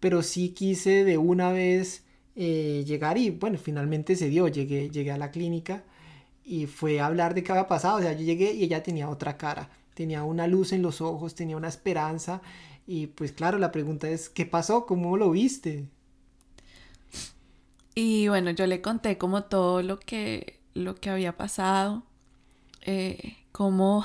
pero 0.00 0.22
sí 0.22 0.50
quise 0.50 1.04
de 1.04 1.18
una 1.18 1.52
vez 1.52 2.04
eh, 2.36 2.84
llegar 2.86 3.18
y 3.18 3.30
bueno, 3.30 3.58
finalmente 3.58 4.16
se 4.16 4.28
dio, 4.28 4.48
llegué, 4.48 4.90
llegué 4.90 5.12
a 5.12 5.18
la 5.18 5.30
clínica 5.30 5.84
y 6.44 6.66
fue 6.66 7.00
a 7.00 7.06
hablar 7.06 7.34
de 7.34 7.42
qué 7.42 7.52
había 7.52 7.68
pasado, 7.68 7.98
o 7.98 8.02
sea, 8.02 8.12
yo 8.12 8.24
llegué 8.24 8.52
y 8.52 8.64
ella 8.64 8.82
tenía 8.82 9.08
otra 9.08 9.36
cara, 9.38 9.70
tenía 9.94 10.24
una 10.24 10.46
luz 10.46 10.72
en 10.72 10.82
los 10.82 11.00
ojos, 11.00 11.34
tenía 11.34 11.56
una 11.56 11.68
esperanza 11.68 12.42
y 12.86 13.06
pues 13.08 13.32
claro, 13.32 13.58
la 13.58 13.72
pregunta 13.72 14.08
es, 14.08 14.28
¿qué 14.28 14.44
pasó? 14.46 14.86
¿Cómo 14.86 15.16
lo 15.16 15.30
viste? 15.30 15.86
Y 17.94 18.28
bueno, 18.28 18.50
yo 18.50 18.66
le 18.66 18.82
conté 18.82 19.18
como 19.18 19.44
todo 19.44 19.82
lo 19.82 19.98
que, 20.00 20.60
lo 20.74 20.96
que 20.96 21.10
había 21.10 21.36
pasado, 21.36 22.02
eh, 22.82 23.36
cómo 23.52 24.04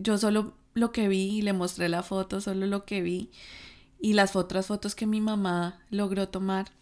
yo 0.00 0.18
solo 0.18 0.54
lo 0.74 0.92
que 0.92 1.08
vi 1.08 1.38
y 1.38 1.42
le 1.42 1.52
mostré 1.52 1.88
la 1.88 2.02
foto, 2.02 2.40
solo 2.40 2.66
lo 2.66 2.84
que 2.84 3.02
vi 3.02 3.30
y 4.00 4.14
las 4.14 4.34
otras 4.34 4.66
fotos 4.66 4.94
que 4.94 5.06
mi 5.06 5.20
mamá 5.20 5.80
logró 5.90 6.28
tomar. 6.28 6.72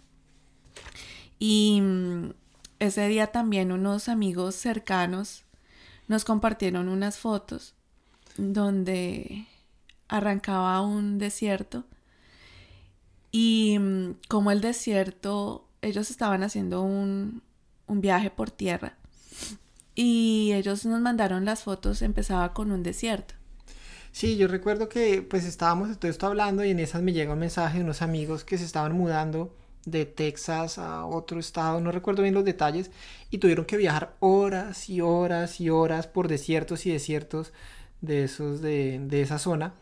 Y 1.39 1.81
mm, 1.83 2.31
ese 2.79 3.09
día 3.09 3.29
también 3.29 3.73
unos 3.73 4.09
amigos 4.09 4.55
cercanos 4.55 5.45
nos 6.07 6.25
compartieron 6.25 6.89
unas 6.89 7.19
fotos 7.19 7.75
donde 8.37 9.47
arrancaba 10.07 10.81
un 10.81 11.19
desierto 11.19 11.85
y 13.33 13.79
mm, 13.79 14.15
como 14.29 14.53
el 14.53 14.61
desierto, 14.61 15.69
ellos 15.83 16.11
estaban 16.11 16.45
haciendo 16.45 16.83
un, 16.83 17.43
un 17.87 18.01
viaje 18.01 18.31
por 18.31 18.51
tierra 18.51 18.98
y 20.01 20.53
ellos 20.53 20.87
nos 20.87 21.01
mandaron 21.01 21.45
las 21.45 21.65
fotos, 21.65 22.03
empezaba 22.03 22.55
con 22.55 22.71
un 22.71 22.85
desierto. 22.85 23.35
Sí, 24.13 24.37
yo 24.37 24.47
recuerdo 24.47 24.89
que 24.89 25.23
pues 25.23 25.45
estábamos 25.45 25.89
de 25.89 25.97
todo 25.97 26.09
esto 26.09 26.29
hablando 26.29 26.65
y 26.65 26.71
en 26.71 26.79
esas 26.79 27.03
me 27.03 27.13
llega 27.13 27.33
un 27.33 27.41
mensaje 27.41 27.79
de 27.79 27.85
unos 27.85 28.01
amigos 28.01 28.45
que 28.45 28.59
se 28.59 28.65
estaban 28.65 28.93
mudando 28.93 29.53
de 29.87 30.07
Texas 30.07 30.79
a 30.79 31.05
otro 31.05 31.41
estado, 31.41 31.81
no 31.81 31.91
recuerdo 31.91 32.23
bien 32.23 32.33
los 32.33 32.45
detalles, 32.45 32.93
y 33.31 33.39
tuvieron 33.39 33.65
que 33.65 33.77
viajar 33.77 34.15
horas 34.21 34.89
y 34.89 35.01
horas 35.01 35.61
y 35.61 35.69
horas 35.69 36.07
por 36.07 36.29
desiertos 36.29 36.87
y 36.87 36.93
desiertos 36.93 37.53
de 38.01 38.23
esos 38.23 38.61
de, 38.61 39.01
de 39.01 39.23
esa 39.23 39.41
zona. 39.41 39.75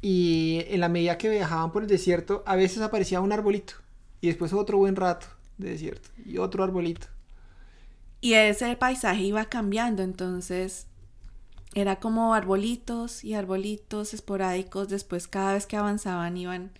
Y 0.00 0.64
en 0.70 0.80
la 0.80 0.88
medida 0.88 1.18
que 1.18 1.28
viajaban 1.28 1.70
por 1.70 1.82
el 1.82 1.88
desierto, 1.88 2.42
a 2.46 2.56
veces 2.56 2.82
aparecía 2.82 3.20
un 3.20 3.30
arbolito 3.30 3.74
y 4.20 4.26
después 4.26 4.52
otro 4.52 4.78
buen 4.78 4.96
rato 4.96 5.28
de 5.56 5.70
desierto 5.70 6.08
y 6.26 6.38
otro 6.38 6.64
arbolito 6.64 7.06
y 8.22 8.34
ese 8.34 8.76
paisaje 8.76 9.22
iba 9.22 9.44
cambiando, 9.46 10.04
entonces 10.04 10.86
era 11.74 11.96
como 11.96 12.34
arbolitos 12.34 13.24
y 13.24 13.34
arbolitos 13.34 14.14
esporádicos, 14.14 14.88
después 14.88 15.26
cada 15.26 15.54
vez 15.54 15.66
que 15.66 15.76
avanzaban 15.76 16.36
iban, 16.36 16.70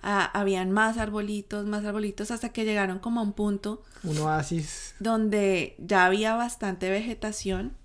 habían 0.00 0.72
más 0.72 0.96
arbolitos, 0.96 1.66
más 1.66 1.84
arbolitos, 1.84 2.30
hasta 2.30 2.48
que 2.48 2.64
llegaron 2.64 3.00
como 3.00 3.20
a 3.20 3.22
un 3.22 3.34
punto. 3.34 3.82
Un 4.02 4.16
oasis. 4.18 4.94
Donde 4.98 5.76
ya 5.78 6.06
había 6.06 6.34
bastante 6.36 6.88
vegetación 6.88 7.76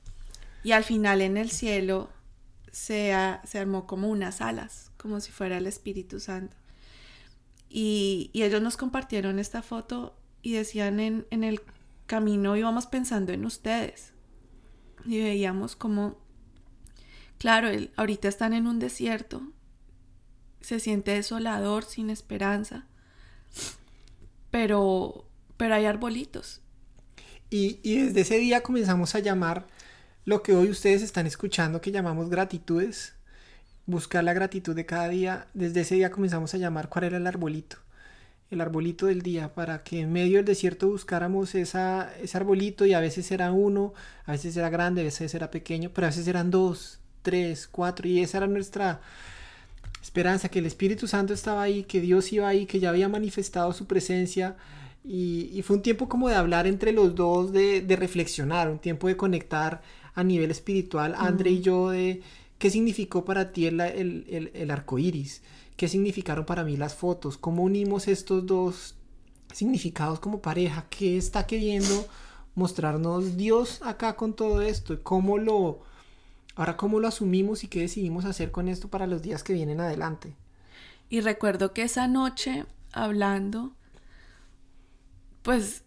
y 0.64 0.72
al 0.72 0.86
final 0.86 1.22
en 1.22 1.36
el 1.36 1.52
cielo 1.52 2.10
se, 2.72 3.14
se 3.44 3.60
armó 3.60 3.86
como 3.86 4.08
unas 4.08 4.40
alas, 4.40 4.92
como 4.96 5.20
si 5.20 5.34
fuera 5.34 5.58
el 5.58 5.68
Espíritu 5.68 6.22
Santo. 6.22 6.56
Y, 7.70 8.30
y 8.32 8.44
ellos 8.44 8.62
nos 8.62 8.78
compartieron 8.78 9.40
esta 9.40 9.62
foto 9.62 10.16
y 10.42 10.54
decían 10.54 11.02
en, 11.02 11.28
en 11.32 11.44
el 11.44 11.62
camino 12.08 12.56
íbamos 12.56 12.88
pensando 12.88 13.34
en 13.34 13.46
ustedes 13.46 14.14
y 15.06 15.22
veíamos 15.22 15.76
como, 15.76 16.18
claro, 17.38 17.70
ahorita 17.96 18.28
están 18.28 18.54
en 18.54 18.66
un 18.66 18.80
desierto, 18.80 19.44
se 20.62 20.80
siente 20.80 21.12
desolador, 21.12 21.84
sin 21.84 22.10
esperanza, 22.10 22.88
pero, 24.50 25.30
pero 25.56 25.76
hay 25.76 25.86
arbolitos. 25.86 26.62
Y, 27.50 27.80
y 27.84 28.02
desde 28.02 28.22
ese 28.22 28.38
día 28.40 28.64
comenzamos 28.64 29.16
a 29.16 29.20
llamar 29.20 29.68
lo 30.26 30.44
que 30.44 30.56
hoy 30.56 30.70
ustedes 30.70 31.02
están 31.02 31.28
escuchando, 31.28 31.80
que 31.80 31.92
llamamos 31.92 32.30
gratitudes, 32.30 33.14
buscar 33.86 34.24
la 34.24 34.34
gratitud 34.34 34.76
de 34.76 34.86
cada 34.86 35.08
día. 35.08 35.48
Desde 35.54 35.82
ese 35.82 35.96
día 35.96 36.12
comenzamos 36.12 36.54
a 36.54 36.58
llamar 36.58 36.90
cuál 36.90 37.06
era 37.06 37.18
el 37.18 37.28
arbolito 37.28 37.78
el 38.50 38.62
arbolito 38.62 39.08
del 39.08 39.22
día, 39.22 39.54
para 39.54 39.84
que 39.84 40.02
en 40.02 40.14
medio 40.14 40.38
del 40.38 40.46
desierto 40.46 40.88
buscáramos 40.88 41.54
esa, 41.56 42.14
ese 42.22 42.38
arbolito 42.38 42.86
y 42.86 42.94
a 42.94 43.00
veces 43.00 43.30
era 43.32 43.52
uno, 43.52 43.94
a 44.26 44.32
veces 44.32 44.56
era 44.56 44.70
grande, 44.70 45.02
a 45.02 45.06
veces 45.06 45.34
era 45.34 45.52
pequeño, 45.52 45.92
pero 45.94 46.08
a 46.08 46.10
veces 46.10 46.28
eran 46.28 46.50
dos, 46.50 47.00
tres, 47.24 47.68
cuatro, 47.70 48.08
y 48.08 48.22
esa 48.22 48.38
era 48.38 48.48
nuestra 48.48 49.02
esperanza, 50.02 50.50
que 50.50 50.60
el 50.60 50.66
Espíritu 50.66 51.08
Santo 51.08 51.34
estaba 51.34 51.62
ahí, 51.62 51.84
que 51.84 52.00
Dios 52.00 52.32
iba 52.32 52.48
ahí, 52.48 52.66
que 52.66 52.80
ya 52.80 52.90
había 52.90 53.10
manifestado 53.10 53.74
su 53.74 53.86
presencia. 53.86 54.56
Y, 55.04 55.62
fue 55.64 55.78
un 55.78 55.82
tiempo 55.82 56.10
como 56.10 56.28
de 56.30 56.36
hablar 56.36 56.68
entre 56.68 56.92
los 56.92 57.16
dos, 57.16 57.52
de, 57.54 57.84
reflexionar, 57.98 58.70
un 58.70 58.80
tiempo 58.80 59.08
de 59.08 59.18
conectar 59.18 59.82
a 60.16 60.24
nivel 60.24 60.52
espiritual, 60.52 61.16
André 61.18 61.52
y 61.52 61.62
yo, 61.62 61.90
de 61.90 62.22
qué 62.58 62.70
significó 62.70 63.24
para 63.24 63.52
ti 63.52 63.68
el, 63.68 63.80
el, 63.80 64.52
el 64.54 64.72
arco 64.72 64.98
iris 65.00 65.42
qué 65.78 65.88
significaron 65.88 66.46
para 66.46 66.64
mí 66.64 66.76
las 66.76 66.96
fotos, 66.96 67.38
cómo 67.38 67.64
unimos 67.64 68.08
estos 68.08 68.46
dos 68.46 68.96
significados 69.54 70.20
como 70.20 70.42
pareja, 70.42 70.88
qué 70.90 71.18
está 71.18 71.48
queriendo 71.48 72.06
mostrarnos 72.56 73.38
Dios 73.38 73.82
acá 73.84 74.16
con 74.16 74.34
todo 74.34 74.62
esto, 74.62 75.02
cómo 75.04 75.38
lo, 75.38 75.84
Ahora, 76.58 76.76
¿cómo 76.76 77.00
lo 77.00 77.08
asumimos 77.08 77.64
y 77.64 77.68
qué 77.68 77.82
decidimos 77.82 78.26
hacer 78.26 78.52
con 78.52 78.68
esto 78.68 78.88
para 78.88 79.06
los 79.06 79.22
días 79.22 79.44
que 79.44 79.54
vienen 79.54 79.80
adelante? 79.80 80.36
Y 81.08 81.22
recuerdo 81.22 81.72
que 81.72 81.84
esa 81.84 82.08
noche, 82.08 82.66
hablando, 82.92 83.76
pues 85.44 85.84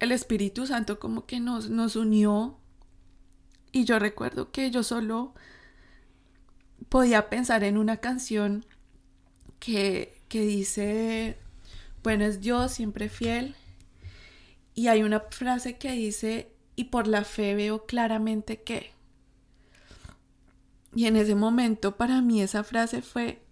el 0.00 0.10
Espíritu 0.10 0.66
Santo 0.66 0.98
como 0.98 1.26
que 1.26 1.38
nos, 1.38 1.70
nos 1.70 1.94
unió. 1.94 2.58
Y 3.70 3.84
yo 3.84 4.00
recuerdo 4.00 4.50
que 4.50 4.72
yo 4.72 4.82
solo 4.82 5.32
podía 6.88 7.28
pensar 7.28 7.64
en 7.64 7.78
una 7.78 7.98
canción 7.98 8.64
que, 9.58 10.20
que 10.28 10.42
dice, 10.42 11.38
bueno, 12.02 12.24
es 12.24 12.40
Dios 12.40 12.72
siempre 12.72 13.08
fiel. 13.08 13.54
Y 14.74 14.88
hay 14.88 15.02
una 15.02 15.20
frase 15.20 15.78
que 15.78 15.92
dice, 15.92 16.52
y 16.76 16.84
por 16.84 17.06
la 17.06 17.24
fe 17.24 17.54
veo 17.54 17.86
claramente 17.86 18.62
que. 18.62 18.92
Y 20.94 21.06
en 21.06 21.16
ese 21.16 21.34
momento 21.34 21.96
para 21.96 22.20
mí 22.20 22.42
esa 22.42 22.62
frase 22.62 23.02
fue, 23.02 23.42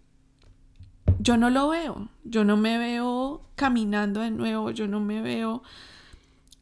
yo 1.18 1.36
no 1.36 1.50
lo 1.50 1.68
veo, 1.68 2.08
yo 2.24 2.44
no 2.44 2.56
me 2.56 2.78
veo 2.78 3.42
caminando 3.56 4.20
de 4.20 4.30
nuevo, 4.30 4.70
yo 4.70 4.86
no 4.86 5.00
me 5.00 5.22
veo 5.22 5.62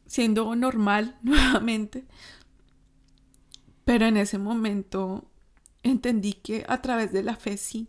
siendo 0.07 0.55
normal 0.55 1.17
nuevamente. 1.23 2.05
Pero 3.85 4.05
en 4.05 4.17
ese 4.17 4.37
momento 4.37 5.25
entendí 5.83 6.33
que 6.33 6.65
a 6.67 6.81
través 6.81 7.11
de 7.11 7.23
la 7.23 7.35
fe 7.35 7.57
sí. 7.57 7.87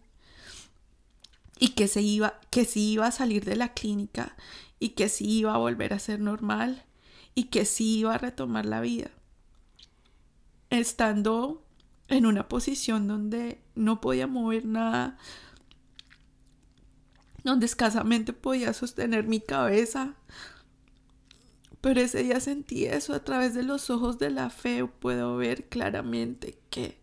Y 1.59 1.69
que 1.71 1.89
se 1.89 2.03
iba, 2.03 2.41
que 2.51 2.65
sí 2.65 2.93
iba 2.93 3.07
a 3.07 3.13
salir 3.13 3.45
de 3.45 3.57
la 3.57 3.73
clínica 3.73 4.37
y 4.79 4.91
que 4.91 5.09
sí 5.09 5.39
iba 5.39 5.55
a 5.55 5.59
volver 5.59 5.93
a 5.95 5.99
ser 5.99 6.21
normal 6.21 6.85
y 7.35 7.45
que 7.45 7.65
sí 7.65 7.99
iba 7.99 8.15
a 8.15 8.19
retomar 8.19 8.67
la 8.67 8.81
vida. 8.81 9.11
Estando 10.71 11.63
en 12.09 12.27
una 12.27 12.49
posición 12.49 13.07
donde 13.07 13.61
no 13.75 14.01
podía 14.01 14.27
mover 14.27 14.65
nada, 14.65 15.19
donde 17.45 17.67
escasamente 17.67 18.33
podía 18.33 18.73
sostener 18.73 19.27
mi 19.27 19.41
cabeza. 19.41 20.15
Pero 21.81 22.01
ese 22.01 22.23
día 22.23 22.41
sentí 22.41 22.85
eso 22.85 23.15
a 23.15 23.25
través 23.25 23.55
de 23.55 23.63
los 23.63 23.91
ojos 23.91 24.19
de 24.19 24.31
la 24.31 24.51
fe, 24.51 24.85
puedo 24.87 25.37
ver 25.37 25.69
claramente 25.69 26.59
que. 26.71 27.02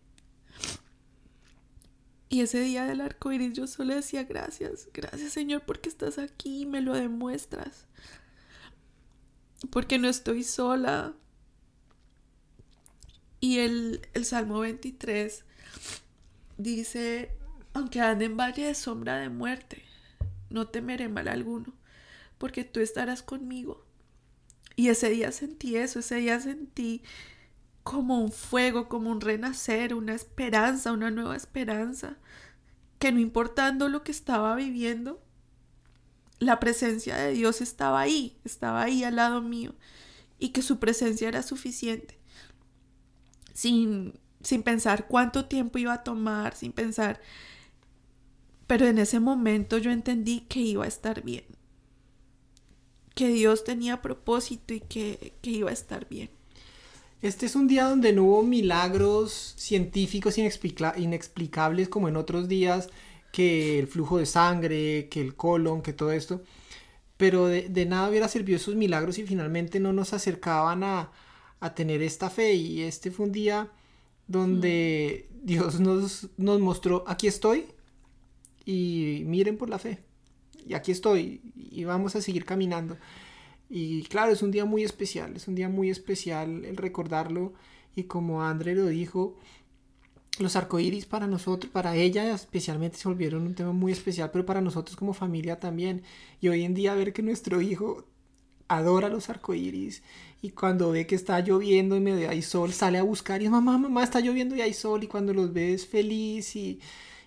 Y 2.30 2.40
ese 2.40 2.60
día 2.60 2.86
del 2.86 3.02
arco 3.02 3.32
iris 3.32 3.52
yo 3.52 3.66
solo 3.66 3.94
decía 3.94 4.24
gracias, 4.24 4.88
gracias 4.94 5.32
Señor 5.32 5.62
porque 5.66 5.90
estás 5.90 6.16
aquí 6.16 6.62
y 6.62 6.66
me 6.66 6.80
lo 6.80 6.94
demuestras. 6.94 7.86
Porque 9.70 9.98
no 9.98 10.08
estoy 10.08 10.42
sola, 10.42 11.14
y 13.40 13.58
el, 13.58 14.02
Salmo 14.22 14.60
23 14.60 15.44
dice, 16.58 17.30
aunque 17.72 18.00
ande 18.00 18.26
en 18.26 18.36
valle 18.36 18.66
de 18.66 18.74
sombra 18.74 19.18
de 19.18 19.30
muerte, 19.30 19.82
no 20.50 20.68
temeré 20.68 21.08
mal 21.08 21.26
alguno, 21.26 21.72
porque 22.36 22.64
tú 22.64 22.80
estarás 22.80 23.22
conmigo. 23.22 23.86
Y 24.76 24.88
ese 24.88 25.08
día 25.08 25.32
sentí 25.32 25.76
eso, 25.76 26.00
ese 26.00 26.16
día 26.16 26.38
sentí 26.38 27.02
como 27.90 28.20
un 28.20 28.30
fuego, 28.30 28.88
como 28.88 29.10
un 29.10 29.20
renacer, 29.20 29.94
una 29.94 30.14
esperanza, 30.14 30.92
una 30.92 31.10
nueva 31.10 31.34
esperanza, 31.34 32.18
que 33.00 33.10
no 33.10 33.18
importando 33.18 33.88
lo 33.88 34.04
que 34.04 34.12
estaba 34.12 34.54
viviendo, 34.54 35.20
la 36.38 36.60
presencia 36.60 37.16
de 37.16 37.32
Dios 37.32 37.60
estaba 37.60 38.00
ahí, 38.00 38.38
estaba 38.44 38.82
ahí 38.82 39.02
al 39.02 39.16
lado 39.16 39.42
mío, 39.42 39.74
y 40.38 40.50
que 40.50 40.62
su 40.62 40.78
presencia 40.78 41.26
era 41.26 41.42
suficiente 41.42 42.16
sin, 43.54 44.20
sin 44.40 44.62
pensar 44.62 45.08
cuánto 45.08 45.46
tiempo 45.46 45.76
iba 45.78 45.92
a 45.92 46.04
tomar, 46.04 46.54
sin 46.54 46.70
pensar. 46.70 47.20
Pero 48.68 48.86
en 48.86 48.98
ese 48.98 49.18
momento 49.18 49.78
yo 49.78 49.90
entendí 49.90 50.42
que 50.42 50.60
iba 50.60 50.84
a 50.84 50.88
estar 50.88 51.24
bien, 51.24 51.44
que 53.16 53.26
Dios 53.30 53.64
tenía 53.64 54.00
propósito 54.00 54.74
y 54.74 54.80
que, 54.80 55.34
que 55.42 55.50
iba 55.50 55.70
a 55.70 55.72
estar 55.72 56.08
bien. 56.08 56.39
Este 57.22 57.44
es 57.46 57.54
un 57.54 57.68
día 57.68 57.84
donde 57.84 58.12
no 58.12 58.24
hubo 58.24 58.42
milagros 58.42 59.54
científicos 59.58 60.38
inexplicables 60.38 61.88
como 61.88 62.08
en 62.08 62.16
otros 62.16 62.48
días, 62.48 62.88
que 63.32 63.78
el 63.78 63.86
flujo 63.86 64.18
de 64.18 64.26
sangre, 64.26 65.08
que 65.10 65.20
el 65.20 65.34
colon, 65.36 65.82
que 65.82 65.92
todo 65.92 66.12
esto. 66.12 66.42
Pero 67.18 67.46
de, 67.46 67.68
de 67.68 67.84
nada 67.86 68.08
hubiera 68.08 68.28
servido 68.28 68.56
esos 68.56 68.74
milagros 68.74 69.18
y 69.18 69.24
finalmente 69.24 69.80
no 69.80 69.92
nos 69.92 70.14
acercaban 70.14 70.82
a, 70.82 71.12
a 71.60 71.74
tener 71.74 72.02
esta 72.02 72.30
fe 72.30 72.54
y 72.54 72.82
este 72.82 73.10
fue 73.10 73.26
un 73.26 73.32
día 73.32 73.70
donde 74.26 75.28
Dios 75.42 75.80
nos, 75.80 76.28
nos 76.38 76.60
mostró, 76.60 77.04
aquí 77.06 77.26
estoy 77.26 77.66
y 78.64 79.22
miren 79.26 79.58
por 79.58 79.68
la 79.68 79.78
fe. 79.78 79.98
Y 80.66 80.74
aquí 80.74 80.92
estoy 80.92 81.40
y 81.54 81.84
vamos 81.84 82.16
a 82.16 82.22
seguir 82.22 82.44
caminando. 82.44 82.96
Y 83.70 84.02
claro, 84.04 84.32
es 84.32 84.42
un 84.42 84.50
día 84.50 84.64
muy 84.64 84.82
especial, 84.82 85.36
es 85.36 85.46
un 85.46 85.54
día 85.54 85.68
muy 85.68 85.90
especial 85.90 86.64
el 86.64 86.76
recordarlo 86.76 87.52
y 87.94 88.04
como 88.04 88.42
André 88.42 88.74
lo 88.74 88.86
dijo, 88.86 89.36
los 90.40 90.56
arcoíris 90.56 91.06
para 91.06 91.26
nosotros, 91.26 91.70
para 91.72 91.94
ella 91.96 92.34
especialmente 92.34 92.98
se 92.98 93.08
volvieron 93.08 93.42
un 93.46 93.54
tema 93.54 93.72
muy 93.72 93.92
especial, 93.92 94.30
pero 94.32 94.44
para 94.46 94.60
nosotros 94.60 94.96
como 94.96 95.12
familia 95.12 95.60
también. 95.60 96.02
Y 96.40 96.48
hoy 96.48 96.64
en 96.64 96.74
día 96.74 96.94
ver 96.94 97.12
que 97.12 97.22
nuestro 97.22 97.60
hijo 97.60 98.04
adora 98.68 99.08
los 99.08 99.28
arcoíris 99.28 100.02
y 100.42 100.50
cuando 100.50 100.90
ve 100.92 101.06
que 101.06 101.16
está 101.16 101.40
lloviendo 101.40 101.96
y 101.96 102.00
medio 102.00 102.30
hay 102.30 102.42
sol, 102.42 102.72
sale 102.72 102.98
a 102.98 103.02
buscar 103.02 103.42
y 103.42 103.46
es 103.46 103.50
mamá, 103.50 103.78
mamá, 103.78 104.02
está 104.02 104.20
lloviendo 104.20 104.56
y 104.56 104.62
hay 104.62 104.72
sol 104.72 105.04
y 105.04 105.08
cuando 105.08 105.34
los 105.34 105.52
ves 105.52 105.86
feliz 105.86 106.56
y, 106.56 106.80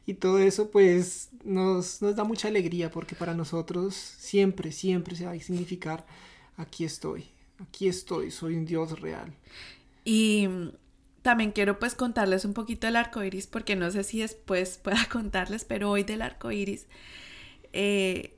y 0.05 0.15
todo 0.15 0.39
eso 0.39 0.71
pues 0.71 1.29
nos, 1.43 2.01
nos, 2.01 2.15
da 2.15 2.23
mucha 2.23 2.47
alegría 2.47 2.89
porque 2.89 3.15
para 3.15 3.33
nosotros 3.33 3.93
siempre, 3.93 4.71
siempre 4.71 5.15
se 5.15 5.25
va 5.25 5.31
a 5.31 5.39
significar 5.39 6.05
aquí 6.57 6.85
estoy, 6.85 7.25
aquí 7.59 7.87
estoy, 7.87 8.31
soy 8.31 8.55
un 8.55 8.65
Dios 8.65 8.99
real. 8.99 9.33
Y 10.05 10.47
también 11.21 11.51
quiero 11.51 11.79
pues 11.79 11.95
contarles 11.95 12.45
un 12.45 12.53
poquito 12.53 12.85
del 12.85 12.97
arco 12.97 13.23
iris 13.23 13.47
porque 13.47 13.75
no 13.75 13.89
sé 13.91 14.03
si 14.03 14.19
después 14.19 14.77
pueda 14.83 15.07
contarles, 15.09 15.65
pero 15.65 15.89
hoy 15.89 16.03
del 16.03 16.21
arco 16.21 16.51
iris. 16.51 16.87
Eh, 17.71 18.37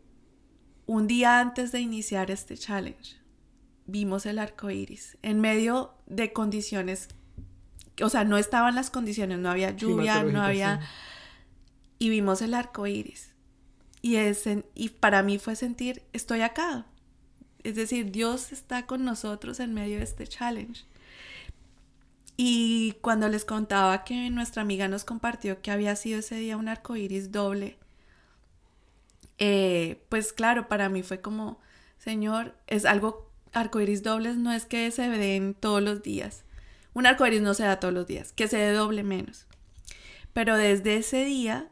un 0.86 1.08
día 1.08 1.40
antes 1.40 1.72
de 1.72 1.80
iniciar 1.80 2.32
este 2.32 2.58
challenge, 2.58 3.18
vimos 3.88 4.26
el 4.26 4.40
arco 4.40 4.70
iris 4.70 5.18
en 5.22 5.42
medio 5.42 5.94
de 6.06 6.32
condiciones, 6.32 7.10
o 8.02 8.10
sea, 8.10 8.24
no 8.24 8.38
estaban 8.38 8.76
las 8.76 8.90
condiciones, 8.90 9.40
no 9.40 9.50
había 9.50 9.72
lluvia, 9.72 10.24
no 10.24 10.42
había. 10.42 10.82
Y 11.98 12.10
vimos 12.10 12.42
el 12.42 12.54
arco 12.54 12.86
iris. 12.88 13.34
Y, 14.02 14.18
es 14.18 14.44
y 14.76 14.90
para 14.90 15.24
mí 15.24 15.40
fue 15.40 15.56
sentir, 15.56 16.04
estoy 16.14 16.42
acá. 16.42 16.86
Es 17.66 17.76
decir, 17.76 18.12
Dios 18.12 18.52
está 18.52 18.86
con 18.86 19.04
nosotros 19.04 19.60
en 19.60 19.74
medio 19.74 19.98
de 19.98 20.04
este 20.04 20.28
challenge. 20.28 20.86
Y 22.38 22.94
cuando 23.02 23.28
les 23.28 23.46
contaba 23.46 24.04
que 24.04 24.30
nuestra 24.30 24.62
amiga 24.62 24.88
nos 24.88 25.04
compartió 25.04 25.62
que 25.62 25.72
había 25.72 25.96
sido 25.96 26.20
ese 26.20 26.36
día 26.36 26.58
un 26.58 26.68
arco 26.68 26.96
iris 26.96 27.32
doble, 27.32 27.78
eh, 29.38 30.04
pues 30.10 30.32
claro, 30.32 30.68
para 30.68 30.90
mí 30.90 31.04
fue 31.04 31.22
como, 31.22 31.60
Señor, 31.98 32.56
es 32.68 32.86
algo, 32.86 33.32
arcoiris 33.54 34.04
dobles 34.04 34.38
no 34.38 34.52
es 34.52 34.66
que 34.66 34.92
se 34.92 35.10
den 35.10 35.54
todos 35.54 35.82
los 35.82 36.04
días. 36.04 36.44
Un 36.94 37.08
arcoiris 37.08 37.42
no 37.42 37.54
se 37.54 37.64
da 37.64 37.80
todos 37.80 37.94
los 37.94 38.08
días, 38.08 38.32
que 38.32 38.48
se 38.48 38.58
dé 38.58 38.72
doble 38.74 39.04
menos. 39.04 39.48
Pero 40.34 40.56
desde 40.56 40.98
ese 40.98 41.26
día 41.26 41.70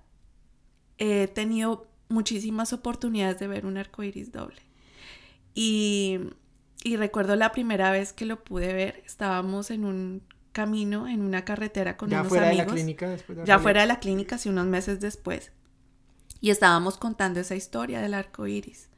he 0.97 1.27
tenido 1.27 1.87
muchísimas 2.09 2.73
oportunidades 2.73 3.39
de 3.39 3.47
ver 3.47 3.65
un 3.65 3.77
arcoiris 3.77 4.31
doble. 4.31 4.62
Y, 5.53 6.19
y 6.83 6.97
recuerdo 6.97 7.35
la 7.35 7.51
primera 7.51 7.91
vez 7.91 8.13
que 8.13 8.25
lo 8.25 8.43
pude 8.43 8.73
ver, 8.73 9.03
estábamos 9.05 9.71
en 9.71 9.85
un 9.85 10.23
camino, 10.53 11.07
en 11.07 11.21
una 11.21 11.43
carretera 11.43 11.97
con 11.97 12.09
ya 12.09 12.23
fuera 12.23 12.47
De 12.47 12.55
la 12.55 12.65
clínica, 12.65 13.09
después 13.09 13.39
ya 13.43 13.59
fuera 13.59 13.81
de 13.81 13.87
la 13.87 13.99
clínica, 13.99 14.35
así 14.35 14.47
unos 14.47 14.67
meses 14.67 15.01
después. 15.01 15.51
Y 16.39 16.51
estábamos 16.51 16.97
contando 16.97 17.39
esa 17.39 17.55
historia 17.55 18.01
del 18.01 18.13
arco 18.13 18.47
iris. 18.47 18.89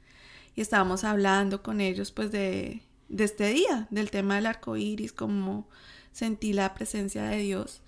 Y 0.55 0.61
estábamos 0.61 1.03
hablando 1.03 1.63
con 1.63 1.81
ellos, 1.81 2.11
pues, 2.11 2.31
de, 2.31 2.81
este 3.09 3.49
día, 3.49 3.87
del 3.89 4.11
tema 4.11 4.35
del 4.35 4.45
arco 4.45 4.77
iris, 4.77 5.13
cómo 5.13 5.67
sentí 6.11 6.53
la 6.53 6.73
presencia 6.73 7.23
de 7.23 7.37
Dios. 7.37 7.81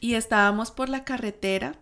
Y 0.00 0.14
estábamos 0.14 0.70
por 0.70 0.88
la 0.88 1.04
carretera. 1.04 1.76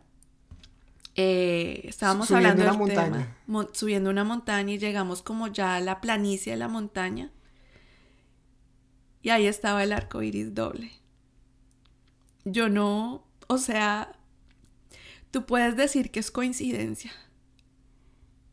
Eh, 1.17 1.83
estábamos 1.85 2.31
hablando 2.31 2.63
del 2.63 2.77
montaña. 2.77 3.37
tema, 3.47 3.69
subiendo 3.73 4.11
una 4.11 4.25
montaña 4.25 4.75
y 4.75 4.79
llegamos 4.79 5.23
como 5.23 5.49
ya 5.49 5.77
a 5.77 5.81
la 5.81 6.01
planicie 6.01 6.53
de 6.53 6.59
la 6.59 6.69
montaña. 6.69 7.33
Y 9.23 9.31
ahí 9.31 9.47
estaba 9.47 9.83
el 9.83 9.93
arco 9.93 10.23
iris 10.23 10.55
doble. 10.55 10.93
Yo 12.45 12.69
no, 12.69 13.27
o 13.49 13.59
sea, 13.59 14.17
Tú 15.37 15.45
puedes 15.45 15.77
decir 15.77 16.11
que 16.11 16.19
es 16.21 16.31
coincidencia, 16.31 17.13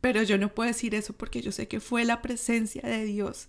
pero 0.02 0.22
yo 0.22 0.36
no 0.36 0.54
puedo 0.54 0.68
decir 0.68 0.94
eso 0.94 1.14
porque 1.14 1.40
yo 1.40 1.50
sé 1.50 1.66
que 1.66 1.80
fue 1.80 2.04
la 2.04 2.20
presencia 2.20 2.82
de 2.82 3.06
Dios. 3.06 3.48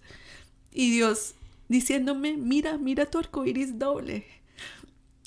Y 0.71 0.91
Dios 0.91 1.35
diciéndome, 1.67 2.37
mira, 2.37 2.77
mira 2.77 3.07
tu 3.07 3.17
arco 3.17 3.45
iris 3.45 3.77
doble. 3.77 4.25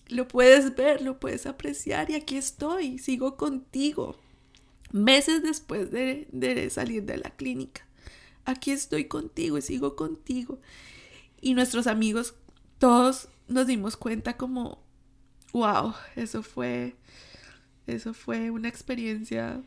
Lo 0.09 0.29
puedes 0.29 0.75
ver, 0.75 1.03
lo 1.03 1.19
puedes 1.21 1.47
apreciar 1.47 2.11
y 2.11 2.15
aquí 2.15 2.37
estoy, 2.37 2.99
sigo 2.99 3.37
contigo. 3.37 4.17
Meses 4.93 5.43
después 5.43 5.91
de, 5.91 6.27
de 6.33 6.71
salir 6.71 7.05
de 7.05 7.19
la 7.19 7.31
clínica, 7.31 7.87
aquí 8.45 8.71
estoy 8.71 9.05
contigo 9.05 9.59
y 9.59 9.63
sigo 9.63 9.97
contigo. 9.97 10.61
Y 11.41 11.55
nuestros 11.55 11.87
amigos, 11.87 12.35
todos 12.79 13.29
nos 13.49 13.67
dimos 13.67 13.97
cuenta 13.97 14.37
como, 14.37 14.83
wow, 15.53 15.95
eso 16.17 16.43
fue, 16.43 16.97
eso 17.87 18.15
fue 18.15 18.51
una 18.51 18.69
experiencia 18.69 19.63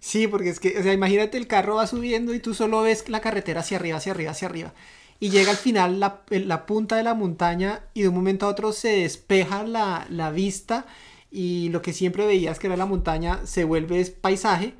Sí, 0.00 0.26
porque 0.26 0.50
es 0.50 0.60
que, 0.60 0.78
o 0.78 0.82
sea, 0.82 0.92
imagínate 0.92 1.38
el 1.38 1.46
carro 1.46 1.76
va 1.76 1.86
subiendo 1.86 2.34
y 2.34 2.40
tú 2.40 2.54
solo 2.54 2.82
ves 2.82 3.08
la 3.08 3.20
carretera 3.20 3.60
hacia 3.60 3.78
arriba, 3.78 3.98
hacia 3.98 4.12
arriba, 4.12 4.30
hacia 4.32 4.48
arriba. 4.48 4.74
Y 5.20 5.30
llega 5.30 5.50
al 5.50 5.56
final 5.56 6.00
la, 6.00 6.66
punta 6.66 6.96
de 6.96 7.02
la 7.02 7.14
montaña 7.14 7.82
y 7.94 8.02
de 8.02 8.08
un 8.08 8.14
momento 8.14 8.46
a 8.46 8.50
otro 8.50 8.72
se 8.72 8.88
despeja 8.88 9.62
la, 9.62 10.06
la 10.10 10.30
vista 10.30 10.86
y 11.30 11.68
lo 11.70 11.82
que 11.82 11.92
siempre 11.92 12.26
veías 12.26 12.58
que 12.58 12.66
era 12.66 12.76
la 12.76 12.86
montaña 12.86 13.40
se 13.44 13.64
vuelve 13.64 14.04
paisaje. 14.06 14.74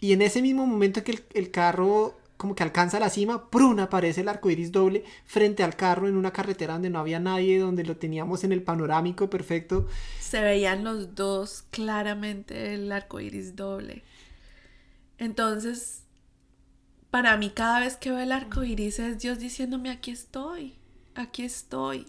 Y 0.00 0.12
en 0.12 0.22
ese 0.22 0.42
mismo 0.42 0.66
momento 0.66 1.02
que 1.04 1.12
el, 1.12 1.24
el 1.34 1.50
carro 1.50 2.20
como 2.40 2.54
que 2.54 2.62
alcanza 2.62 2.98
la 2.98 3.10
cima, 3.10 3.50
¡prun! 3.50 3.80
aparece 3.80 4.22
el 4.22 4.28
arco 4.30 4.48
iris 4.48 4.72
doble 4.72 5.04
frente 5.26 5.62
al 5.62 5.76
carro 5.76 6.08
en 6.08 6.16
una 6.16 6.32
carretera 6.32 6.72
donde 6.72 6.88
no 6.88 6.98
había 6.98 7.20
nadie, 7.20 7.58
donde 7.58 7.84
lo 7.84 7.98
teníamos 7.98 8.44
en 8.44 8.52
el 8.52 8.62
panorámico 8.62 9.28
perfecto. 9.28 9.86
Se 10.20 10.40
veían 10.40 10.82
los 10.82 11.14
dos 11.14 11.64
claramente 11.70 12.72
el 12.72 12.90
arco 12.92 13.20
iris 13.20 13.56
doble. 13.56 14.04
Entonces, 15.18 15.99
para 17.10 17.36
mí, 17.36 17.50
cada 17.50 17.80
vez 17.80 17.96
que 17.96 18.10
veo 18.10 18.20
el 18.20 18.32
arco 18.32 18.64
iris 18.64 18.98
es 18.98 19.18
Dios 19.18 19.38
diciéndome: 19.38 19.90
aquí 19.90 20.10
estoy, 20.10 20.74
aquí 21.14 21.42
estoy. 21.42 22.06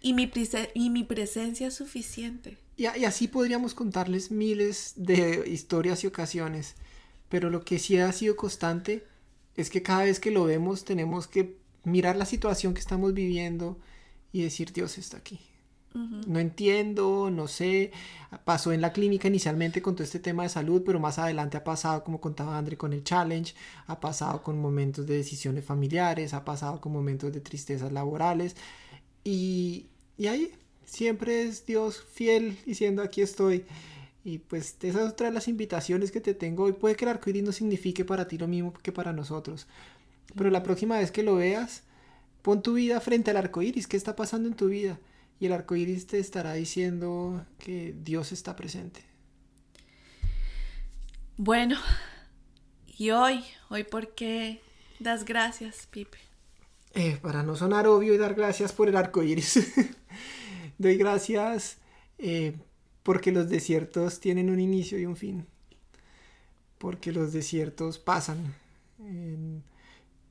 Y 0.00 0.12
mi, 0.12 0.30
y 0.74 0.90
mi 0.90 1.04
presencia 1.04 1.68
es 1.68 1.74
suficiente. 1.74 2.58
Y, 2.76 2.84
y 2.84 3.04
así 3.04 3.28
podríamos 3.28 3.74
contarles 3.74 4.30
miles 4.30 4.92
de 4.96 5.44
historias 5.48 6.04
y 6.04 6.06
ocasiones. 6.06 6.76
Pero 7.28 7.50
lo 7.50 7.64
que 7.64 7.78
sí 7.78 7.98
ha 7.98 8.10
sido 8.12 8.36
constante 8.36 9.04
es 9.56 9.70
que 9.70 9.82
cada 9.82 10.04
vez 10.04 10.20
que 10.20 10.30
lo 10.30 10.44
vemos 10.44 10.84
tenemos 10.84 11.26
que 11.26 11.58
mirar 11.84 12.16
la 12.16 12.26
situación 12.26 12.74
que 12.74 12.80
estamos 12.80 13.12
viviendo 13.12 13.78
y 14.32 14.42
decir 14.42 14.72
Dios 14.72 14.98
está 14.98 15.18
aquí. 15.18 15.40
No 15.94 16.38
entiendo, 16.38 17.30
no 17.30 17.48
sé. 17.48 17.92
Pasó 18.44 18.72
en 18.72 18.80
la 18.80 18.92
clínica 18.92 19.28
inicialmente 19.28 19.82
con 19.82 19.94
todo 19.94 20.04
este 20.04 20.20
tema 20.20 20.42
de 20.44 20.48
salud, 20.48 20.82
pero 20.84 21.00
más 21.00 21.18
adelante 21.18 21.56
ha 21.56 21.64
pasado, 21.64 22.04
como 22.04 22.20
contaba 22.20 22.58
André, 22.58 22.76
con 22.76 22.92
el 22.92 23.02
challenge, 23.02 23.54
ha 23.86 23.98
pasado 24.00 24.42
con 24.42 24.60
momentos 24.60 25.06
de 25.06 25.16
decisiones 25.16 25.64
familiares, 25.64 26.34
ha 26.34 26.44
pasado 26.44 26.80
con 26.80 26.92
momentos 26.92 27.32
de 27.32 27.40
tristezas 27.40 27.90
laborales. 27.92 28.54
Y, 29.24 29.86
y 30.16 30.26
ahí 30.28 30.52
siempre 30.84 31.42
es 31.42 31.66
Dios 31.66 32.02
fiel 32.12 32.58
diciendo 32.66 33.02
aquí 33.02 33.22
estoy. 33.22 33.64
Y 34.24 34.38
pues 34.38 34.76
esa 34.82 35.04
es 35.04 35.10
otra 35.12 35.28
de 35.28 35.32
las 35.34 35.48
invitaciones 35.48 36.10
que 36.12 36.20
te 36.20 36.34
tengo 36.34 36.64
hoy. 36.64 36.72
Puede 36.74 36.96
que 36.96 37.06
el 37.06 37.10
arcoíris 37.10 37.42
no 37.42 37.52
signifique 37.52 38.04
para 38.04 38.28
ti 38.28 38.38
lo 38.38 38.48
mismo 38.48 38.72
que 38.74 38.92
para 38.92 39.12
nosotros. 39.12 39.66
Pero 40.36 40.50
la 40.50 40.62
próxima 40.62 40.98
vez 40.98 41.10
que 41.10 41.22
lo 41.22 41.36
veas, 41.36 41.82
pon 42.42 42.62
tu 42.62 42.74
vida 42.74 43.00
frente 43.00 43.30
al 43.30 43.38
arcoíris. 43.38 43.86
¿Qué 43.86 43.96
está 43.96 44.16
pasando 44.16 44.48
en 44.48 44.54
tu 44.54 44.68
vida? 44.68 44.98
Y 45.40 45.46
el 45.46 45.52
arcoíris 45.52 46.06
te 46.06 46.18
estará 46.18 46.54
diciendo 46.54 47.46
que 47.58 47.94
Dios 48.02 48.32
está 48.32 48.56
presente. 48.56 49.04
Bueno, 51.36 51.78
y 52.86 53.10
hoy, 53.10 53.44
hoy 53.68 53.84
por 53.84 54.14
qué 54.14 54.60
das 54.98 55.24
gracias, 55.24 55.86
Pipe. 55.86 56.18
Eh, 56.94 57.18
para 57.22 57.44
no 57.44 57.54
sonar 57.54 57.86
obvio 57.86 58.14
y 58.14 58.18
dar 58.18 58.34
gracias 58.34 58.72
por 58.72 58.88
el 58.88 58.96
arcoíris. 58.96 59.72
Doy 60.78 60.96
gracias 60.96 61.78
eh, 62.18 62.56
porque 63.04 63.30
los 63.30 63.48
desiertos 63.48 64.18
tienen 64.18 64.50
un 64.50 64.58
inicio 64.58 64.98
y 64.98 65.06
un 65.06 65.16
fin. 65.16 65.46
Porque 66.78 67.12
los 67.12 67.32
desiertos 67.32 67.98
pasan. 67.98 68.54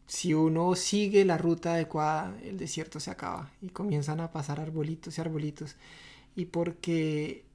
Si 0.08 0.34
uno 0.34 0.76
sigue 0.76 1.26
la 1.26 1.38
ruta 1.38 1.74
adecuada, 1.74 2.38
el 2.44 2.58
desierto 2.58 3.00
se 3.00 3.12
acaba 3.12 3.52
y 3.62 3.70
comienzan 3.70 4.20
a 4.22 4.32
pasar 4.32 4.60
arbolitos 4.60 5.18
y 5.18 5.22
arbolitos. 5.22 5.76
Y 6.36 6.46
porque 6.46 7.46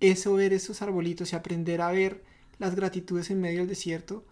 eso, 0.00 0.34
ver 0.34 0.52
esos 0.52 0.82
arbolitos 0.82 1.32
y 1.32 1.36
aprender 1.36 1.80
a 1.82 1.92
ver 1.92 2.24
las 2.58 2.74
gratitudes 2.74 3.30
en 3.30 3.40
medio 3.40 3.60
del 3.60 3.68
desierto, 3.68 4.24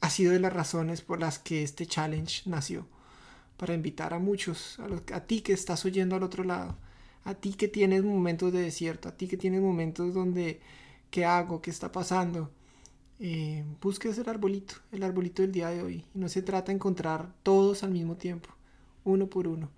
ha 0.00 0.10
sido 0.10 0.32
de 0.32 0.40
las 0.40 0.52
razones 0.52 1.00
por 1.02 1.20
las 1.20 1.38
que 1.38 1.62
este 1.62 1.86
challenge 1.86 2.42
nació. 2.48 2.86
Para 3.56 3.74
invitar 3.74 4.14
a 4.14 4.18
muchos, 4.18 4.78
a, 4.80 5.16
a 5.16 5.20
ti 5.26 5.40
que 5.42 5.52
estás 5.52 5.84
oyendo 5.84 6.16
al 6.16 6.22
otro 6.24 6.44
lado, 6.44 6.76
a 7.24 7.34
ti 7.34 7.54
que 7.54 7.68
tienes 7.68 8.02
momentos 8.04 8.52
de 8.52 8.60
desierto, 8.62 9.08
a 9.08 9.16
ti 9.16 9.28
que 9.28 9.36
tienes 9.36 9.60
momentos 9.62 10.14
donde, 10.14 10.60
¿qué 11.10 11.24
hago? 11.24 11.62
¿Qué 11.62 11.70
está 11.70 11.92
pasando? 11.92 12.50
Eh, 13.20 13.64
busques 13.80 14.18
el 14.18 14.28
arbolito, 14.28 14.74
el 14.92 15.02
arbolito 15.02 15.42
del 15.42 15.52
día 15.52 15.68
de 15.68 15.82
hoy. 15.82 16.04
Y 16.14 16.18
no 16.18 16.28
se 16.28 16.42
trata 16.42 16.66
de 16.66 16.76
encontrar 16.76 17.32
todos 17.42 17.82
al 17.82 17.90
mismo 17.90 18.16
tiempo, 18.16 18.50
uno 19.04 19.28
por 19.28 19.48
uno. 19.48 19.70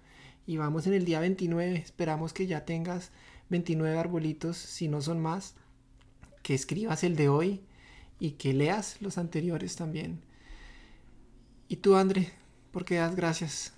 Y 0.46 0.56
vamos 0.56 0.86
en 0.86 0.94
el 0.94 1.04
día 1.04 1.20
29, 1.20 1.76
esperamos 1.76 2.32
que 2.32 2.46
ya 2.46 2.64
tengas 2.64 3.10
29 3.50 3.98
arbolitos, 3.98 4.56
si 4.56 4.88
no 4.88 5.00
son 5.02 5.20
más, 5.20 5.54
que 6.42 6.54
escribas 6.54 7.04
el 7.04 7.16
de 7.16 7.28
hoy 7.28 7.60
y 8.20 8.32
que 8.32 8.52
leas 8.52 9.00
los 9.00 9.18
anteriores 9.18 9.76
también. 9.76 10.20
Y 11.68 11.76
tú, 11.76 11.96
André, 11.96 12.32
¿por 12.70 12.84
qué 12.84 12.96
das 12.96 13.16
gracias? 13.16 13.75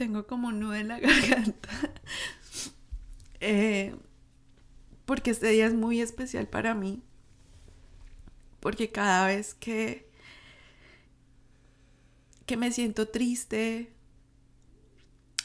Tengo 0.00 0.26
como 0.26 0.50
nudo 0.50 0.74
en 0.76 0.88
la 0.88 0.98
garganta. 0.98 1.68
Eh, 3.42 3.94
porque 5.06 5.30
este 5.30 5.48
día 5.48 5.66
es 5.66 5.72
muy 5.72 6.00
especial 6.00 6.46
para 6.46 6.74
mí. 6.74 7.02
Porque 8.60 8.90
cada 8.90 9.26
vez 9.26 9.54
que, 9.54 10.10
que 12.44 12.56
me 12.58 12.70
siento 12.70 13.08
triste, 13.08 13.94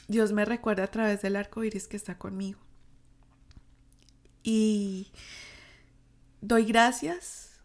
Dios 0.09 0.31
me 0.31 0.43
recuerda 0.43 0.83
a 0.83 0.91
través 0.91 1.21
del 1.21 1.35
arco 1.35 1.63
iris 1.63 1.87
que 1.87 1.97
está 1.97 2.17
conmigo. 2.17 2.59
Y 4.43 5.11
doy 6.39 6.65
gracias 6.65 7.59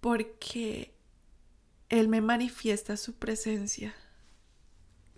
porque 0.00 0.92
Él 1.88 2.08
me 2.08 2.20
manifiesta 2.20 2.96
su 2.96 3.14
presencia 3.14 3.94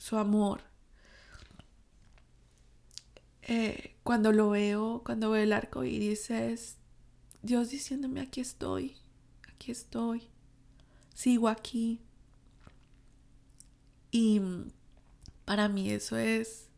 su 0.01 0.17
amor. 0.17 0.63
Eh, 3.43 3.97
cuando 4.03 4.33
lo 4.33 4.51
veo, 4.51 5.03
cuando 5.05 5.31
veo 5.31 5.43
el 5.43 5.53
arco 5.53 5.85
iris, 5.85 6.31
es 6.31 6.77
Dios 7.43 7.69
diciéndome: 7.69 8.23
aquí 8.23 8.41
estoy, 8.41 8.97
aquí 9.53 9.71
estoy, 9.71 10.23
sigo 11.15 11.49
aquí. 11.49 12.01
Y 14.11 14.41
para 15.45 15.69
mí 15.69 15.91
eso 15.91 16.17
es. 16.17 16.69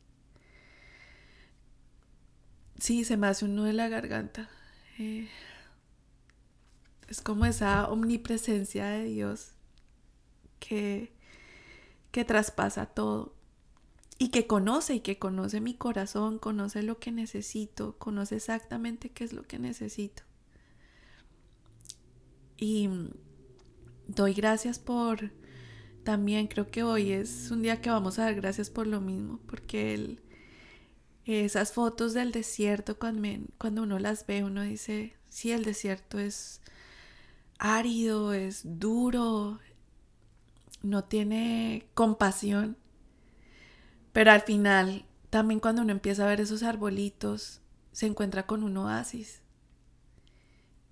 Sí, 2.79 3.05
se 3.05 3.17
me 3.17 3.29
hace 3.29 3.45
un 3.45 3.55
nudo 3.55 3.69
en 3.69 3.77
la 3.77 3.89
garganta. 3.89 4.51
Eh, 4.99 5.29
es 7.09 7.21
como 7.21 7.45
esa 7.47 7.89
omnipresencia 7.89 8.87
de 8.87 9.05
Dios 9.05 9.53
que 10.59 11.13
que 12.13 12.25
traspasa 12.25 12.87
todo 12.87 13.35
y 14.19 14.29
que 14.29 14.47
conoce 14.47 14.95
y 14.95 15.01
que 15.01 15.19
conoce 15.19 15.61
mi 15.61 15.75
corazón, 15.75 16.39
conoce 16.39 16.85
lo 16.85 17.01
que 17.01 17.11
necesito, 17.11 17.99
conoce 17.99 18.37
exactamente 18.37 19.11
qué 19.11 19.25
es 19.25 19.33
lo 19.33 19.43
que 19.43 19.59
necesito. 19.59 20.23
Y 22.57 22.89
doy 24.07 24.35
gracias 24.35 24.79
por 24.79 25.33
también 26.05 26.47
creo 26.47 26.69
que 26.69 26.83
hoy 26.83 27.13
es 27.13 27.51
un 27.51 27.63
día 27.63 27.81
que 27.81 27.91
vamos 27.91 28.19
a 28.19 28.25
dar 28.25 28.35
gracias 28.35 28.71
por 28.71 28.87
lo 28.87 29.01
mismo, 29.01 29.41
porque 29.47 30.19
esas 31.25 31.73
fotos 31.73 32.13
del 32.13 32.33
desierto 32.33 32.99
cuando, 32.99 33.29
cuando 33.59 33.83
uno 33.83 33.99
las 33.99 34.27
ve 34.27 34.45
uno 34.45 34.63
dice, 34.63 35.17
sí, 35.29 35.53
el 35.53 35.65
desierto 35.65 36.19
es 36.19 36.61
árido, 37.59 38.33
es 38.33 38.63
duro, 38.65 39.61
no 40.83 41.05
tiene 41.05 41.89
compasión. 41.95 42.77
Pero 44.13 44.31
al 44.31 44.43
final, 44.43 45.07
también 45.31 45.61
cuando 45.61 45.83
uno 45.83 45.93
empieza 45.93 46.25
a 46.25 46.29
ver 46.29 46.41
esos 46.41 46.63
arbolitos, 46.63 47.61
se 47.93 48.07
encuentra 48.07 48.47
con 48.47 48.63
un 48.63 48.77
oasis. 48.77 49.43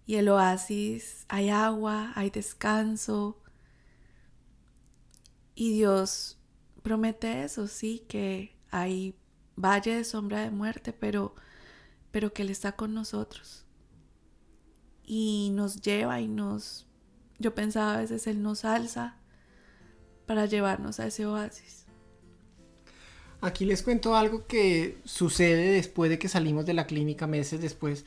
Y 0.07 0.16
el 0.16 0.29
oasis, 0.29 1.26
hay 1.29 1.50
agua, 1.50 2.12
hay 2.14 2.31
descanso. 2.31 3.38
Y 5.55 5.72
Dios 5.72 6.38
promete 6.83 7.44
eso, 7.44 7.66
sí, 7.66 8.05
que 8.09 8.57
hay 8.70 9.14
valle 9.57 9.96
de 9.96 10.05
sombra 10.05 10.40
de 10.40 10.50
muerte, 10.50 10.92
pero, 10.92 11.35
pero 12.11 12.33
que 12.33 12.42
Él 12.42 12.50
está 12.50 12.72
con 12.72 12.94
nosotros. 12.94 13.66
Y 15.05 15.50
nos 15.53 15.81
lleva 15.81 16.20
y 16.20 16.29
nos 16.29 16.87
yo 17.40 17.55
pensaba 17.55 17.94
a 17.94 18.00
veces 18.00 18.26
Él 18.26 18.42
nos 18.42 18.64
alza 18.64 19.16
para 20.30 20.46
llevarnos 20.46 21.00
a 21.00 21.08
ese 21.08 21.26
oasis. 21.26 21.86
Aquí 23.40 23.64
les 23.64 23.82
cuento 23.82 24.14
algo 24.14 24.46
que 24.46 24.98
sucede 25.04 25.72
después 25.72 26.08
de 26.08 26.20
que 26.20 26.28
salimos 26.28 26.64
de 26.66 26.72
la 26.72 26.86
clínica, 26.86 27.26
meses 27.26 27.60
después. 27.60 28.04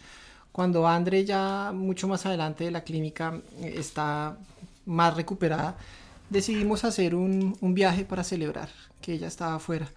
Cuando 0.54 0.88
André 0.88 1.26
ya 1.26 1.74
mucho 1.76 2.08
más 2.08 2.26
adelante 2.26 2.64
de 2.64 2.72
la 2.72 2.86
clínica 2.86 3.42
eh, 3.60 3.76
está 3.78 4.38
más 4.86 5.18
recuperada, 5.18 5.76
decidimos 6.30 6.86
hacer 6.86 7.14
un, 7.14 7.58
un 7.60 7.74
viaje 7.74 8.06
para 8.06 8.24
celebrar 8.24 8.70
que 9.02 9.12
ella 9.12 9.28
estaba 9.28 9.56
afuera. 9.56 9.90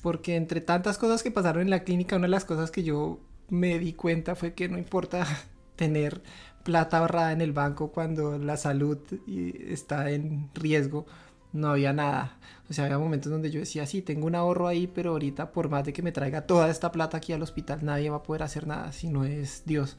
Porque 0.00 0.36
entre 0.36 0.60
tantas 0.60 0.96
cosas 0.96 1.24
que 1.24 1.32
pasaron 1.32 1.62
en 1.62 1.70
la 1.70 1.82
clínica, 1.82 2.14
una 2.14 2.28
de 2.28 2.30
las 2.30 2.44
cosas 2.44 2.70
que 2.70 2.84
yo 2.84 3.18
me 3.48 3.80
di 3.80 3.94
cuenta 3.94 4.36
fue 4.36 4.54
que 4.54 4.68
no 4.68 4.78
importa 4.78 5.26
tener 5.74 6.22
plata 6.62 6.98
ahorrada 6.98 7.32
en 7.32 7.40
el 7.40 7.52
banco 7.52 7.90
cuando 7.90 8.38
la 8.38 8.56
salud 8.56 8.98
está 9.26 10.12
en 10.12 10.50
riesgo, 10.54 11.06
no 11.52 11.68
había 11.70 11.92
nada. 11.92 12.36
O 12.70 12.72
sea, 12.72 12.84
había 12.84 12.98
momentos 12.98 13.32
donde 13.32 13.50
yo 13.50 13.60
decía, 13.60 13.86
sí, 13.86 14.02
tengo 14.02 14.26
un 14.26 14.34
ahorro 14.34 14.68
ahí, 14.68 14.86
pero 14.86 15.12
ahorita 15.12 15.52
por 15.52 15.68
más 15.68 15.84
de 15.84 15.92
que 15.92 16.02
me 16.02 16.12
traiga 16.12 16.42
toda 16.42 16.70
esta 16.70 16.92
plata 16.92 17.16
aquí 17.16 17.32
al 17.32 17.42
hospital, 17.42 17.80
nadie 17.82 18.10
va 18.10 18.16
a 18.16 18.22
poder 18.22 18.42
hacer 18.42 18.66
nada 18.66 18.92
si 18.92 19.08
no 19.08 19.24
es 19.24 19.62
Dios. 19.64 19.96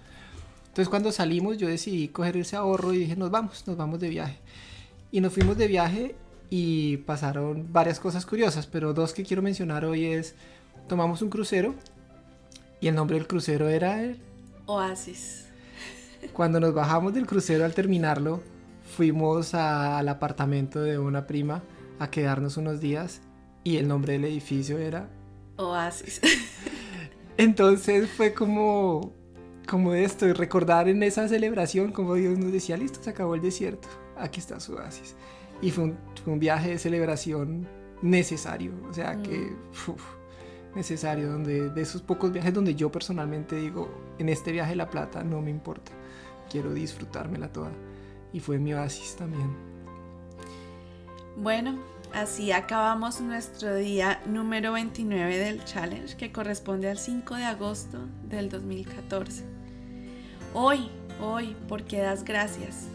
Entonces 0.67 0.89
cuando 0.89 1.11
salimos 1.11 1.57
yo 1.57 1.67
decidí 1.67 2.09
coger 2.09 2.37
ese 2.37 2.55
ahorro 2.55 2.93
y 2.93 2.99
dije, 2.99 3.15
nos 3.15 3.31
vamos, 3.31 3.67
nos 3.67 3.75
vamos 3.75 3.99
de 3.99 4.09
viaje. 4.09 4.39
Y 5.11 5.21
nos 5.21 5.33
fuimos 5.33 5.57
de 5.57 5.67
viaje 5.67 6.15
y 6.51 6.97
pasaron 6.97 7.67
varias 7.71 7.99
cosas 7.99 8.25
curiosas, 8.25 8.67
pero 8.67 8.93
dos 8.93 9.13
que 9.13 9.23
quiero 9.23 9.41
mencionar 9.41 9.83
hoy 9.85 10.05
es, 10.05 10.35
tomamos 10.87 11.21
un 11.23 11.29
crucero 11.29 11.73
y 12.81 12.87
el 12.87 12.95
nombre 12.95 13.17
del 13.17 13.27
crucero 13.27 13.67
era 13.67 14.03
el 14.03 14.19
Oasis. 14.67 15.47
Cuando 16.33 16.59
nos 16.59 16.75
bajamos 16.75 17.13
del 17.15 17.25
crucero 17.25 17.65
al 17.65 17.73
terminarlo, 17.73 18.43
fuimos 18.99 19.53
al 19.53 20.09
apartamento 20.09 20.81
de 20.81 20.99
una 20.99 21.25
prima 21.25 21.63
a 21.99 22.11
quedarnos 22.11 22.57
unos 22.57 22.81
días 22.81 23.21
y 23.63 23.77
el 23.77 23.87
nombre 23.87 24.11
del 24.11 24.25
edificio 24.25 24.77
era 24.77 25.07
Oasis. 25.55 26.19
Entonces 27.37 28.09
fue 28.09 28.33
como 28.33 29.13
como 29.69 29.93
esto, 29.93 30.27
y 30.27 30.33
recordar 30.33 30.89
en 30.89 31.01
esa 31.01 31.29
celebración 31.29 31.93
como 31.93 32.15
Dios 32.15 32.37
nos 32.37 32.51
decía, 32.51 32.75
listo, 32.75 33.01
se 33.01 33.09
acabó 33.11 33.35
el 33.35 33.41
desierto, 33.41 33.87
aquí 34.17 34.41
está 34.41 34.59
su 34.59 34.73
oasis. 34.73 35.15
Y 35.61 35.71
fue 35.71 35.93
un, 36.25 36.39
viaje 36.39 36.71
de 36.71 36.77
celebración 36.77 37.69
necesario, 38.01 38.73
o 38.89 38.93
sea 38.93 39.21
que 39.21 39.37
mm. 39.87 40.75
necesario, 40.75 41.31
donde 41.31 41.69
de 41.69 41.81
esos 41.81 42.01
pocos 42.01 42.33
viajes 42.33 42.53
donde 42.53 42.75
yo 42.75 42.91
personalmente 42.91 43.55
digo, 43.55 43.89
en 44.17 44.27
este 44.27 44.51
viaje 44.51 44.75
La 44.75 44.89
Plata 44.89 45.23
no 45.23 45.41
me 45.41 45.51
importa, 45.51 45.93
quiero 46.49 46.73
disfrutármela 46.73 47.53
toda. 47.53 47.71
Y 48.33 48.39
fue 48.39 48.59
mi 48.59 48.73
oasis 48.73 49.15
también. 49.15 49.55
Bueno, 51.37 51.79
así 52.13 52.51
acabamos 52.51 53.21
nuestro 53.21 53.75
día 53.75 54.21
número 54.25 54.73
29 54.73 55.37
del 55.37 55.63
challenge 55.63 56.17
que 56.17 56.31
corresponde 56.31 56.89
al 56.89 56.97
5 56.97 57.35
de 57.35 57.45
agosto 57.45 57.99
del 58.23 58.49
2014. 58.49 59.43
Hoy, 60.53 60.89
hoy, 61.21 61.55
porque 61.67 61.99
das 61.99 62.23
gracias. 62.23 62.87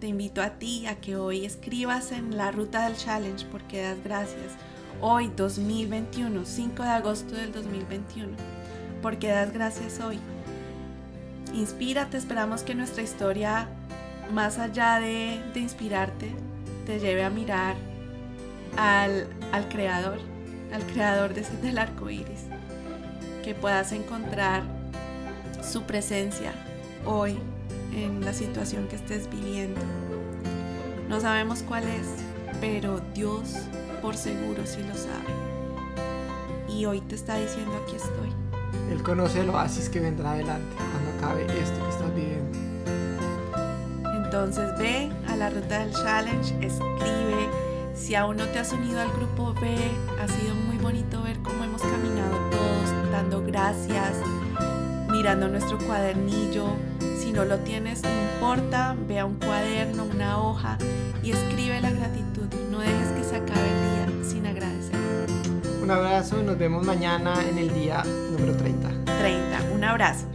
Te 0.00 0.08
invito 0.08 0.42
a 0.42 0.50
ti 0.58 0.86
a 0.86 1.00
que 1.00 1.16
hoy 1.16 1.46
escribas 1.46 2.12
en 2.12 2.36
la 2.36 2.50
ruta 2.50 2.84
del 2.84 2.96
challenge 2.96 3.46
porque 3.50 3.80
das 3.82 4.02
gracias. 4.04 4.52
Hoy 5.00 5.30
2021, 5.34 6.44
5 6.44 6.82
de 6.82 6.88
agosto 6.88 7.34
del 7.34 7.52
2021, 7.52 8.36
porque 9.00 9.28
das 9.28 9.52
gracias 9.52 10.00
hoy. 10.00 10.18
Inspírate, 11.54 12.16
esperamos 12.16 12.62
que 12.62 12.74
nuestra 12.74 13.02
historia, 13.02 13.68
más 14.32 14.58
allá 14.58 14.98
de, 15.00 15.40
inspirarte, 15.54 16.30
te 16.86 16.98
lleve 16.98 17.24
a 17.24 17.30
mirar 17.30 17.76
al, 18.76 19.28
creador, 19.68 20.18
al 20.72 20.82
creador 20.86 21.34
de, 21.34 21.42
del 21.62 21.78
arco 21.78 22.10
iris. 22.10 22.46
Que 23.42 23.54
puedas 23.54 23.92
encontrar 23.92 24.62
su 25.62 25.82
presencia 25.82 26.52
hoy 27.04 27.38
en 27.94 28.24
la 28.24 28.32
situación 28.32 28.88
que 28.88 28.96
estés 28.96 29.28
viviendo. 29.30 29.80
No 31.08 31.20
sabemos 31.20 31.62
cuál 31.62 31.84
es, 31.84 32.06
pero 32.60 33.00
Dios 33.14 33.54
por 34.00 34.16
seguro 34.16 34.66
sí 34.66 34.82
lo 34.82 34.94
sabe. 34.94 35.32
Y 36.68 36.86
hoy 36.86 37.00
te 37.02 37.14
está 37.14 37.36
diciendo 37.36 37.72
aquí 37.82 37.96
estoy. 37.96 38.32
Él 38.90 39.02
conoce 39.02 39.40
el 39.40 39.50
oasis 39.50 39.88
que 39.88 40.00
vendrá 40.00 40.32
adelante 40.32 40.74
cuando 40.76 41.10
acabe 41.18 41.42
esto 41.60 41.82
que 41.82 41.90
estás 41.90 42.14
viviendo. 42.14 42.73
Entonces 44.34 44.76
ve 44.78 45.12
a 45.28 45.36
la 45.36 45.48
ruta 45.48 45.78
del 45.78 45.92
challenge, 45.92 46.56
escribe. 46.60 47.48
Si 47.94 48.16
aún 48.16 48.36
no 48.36 48.46
te 48.46 48.58
has 48.58 48.72
unido 48.72 49.00
al 49.00 49.12
grupo, 49.12 49.54
ve. 49.54 49.76
Ha 50.20 50.26
sido 50.26 50.56
muy 50.56 50.76
bonito 50.76 51.22
ver 51.22 51.38
cómo 51.38 51.62
hemos 51.62 51.80
caminado 51.80 52.36
todos, 52.50 53.12
dando 53.12 53.44
gracias, 53.44 54.16
mirando 55.08 55.46
nuestro 55.46 55.78
cuadernillo. 55.78 56.66
Si 57.16 57.30
no 57.30 57.44
lo 57.44 57.58
tienes, 57.60 58.02
no 58.02 58.10
importa, 58.10 58.96
ve 59.06 59.20
a 59.20 59.24
un 59.24 59.36
cuaderno, 59.36 60.04
una 60.04 60.42
hoja 60.42 60.78
y 61.22 61.30
escribe 61.30 61.80
la 61.80 61.92
gratitud. 61.92 62.52
No 62.72 62.80
dejes 62.80 63.12
que 63.16 63.22
se 63.22 63.36
acabe 63.36 63.68
el 63.68 64.18
día 64.18 64.28
sin 64.28 64.46
agradecer. 64.46 64.98
Un 65.80 65.92
abrazo 65.92 66.40
y 66.40 66.42
nos 66.42 66.58
vemos 66.58 66.84
mañana 66.84 67.36
en 67.48 67.56
el 67.56 67.72
día 67.72 68.02
número 68.32 68.56
30. 68.56 69.04
30. 69.04 69.62
Un 69.72 69.84
abrazo. 69.84 70.33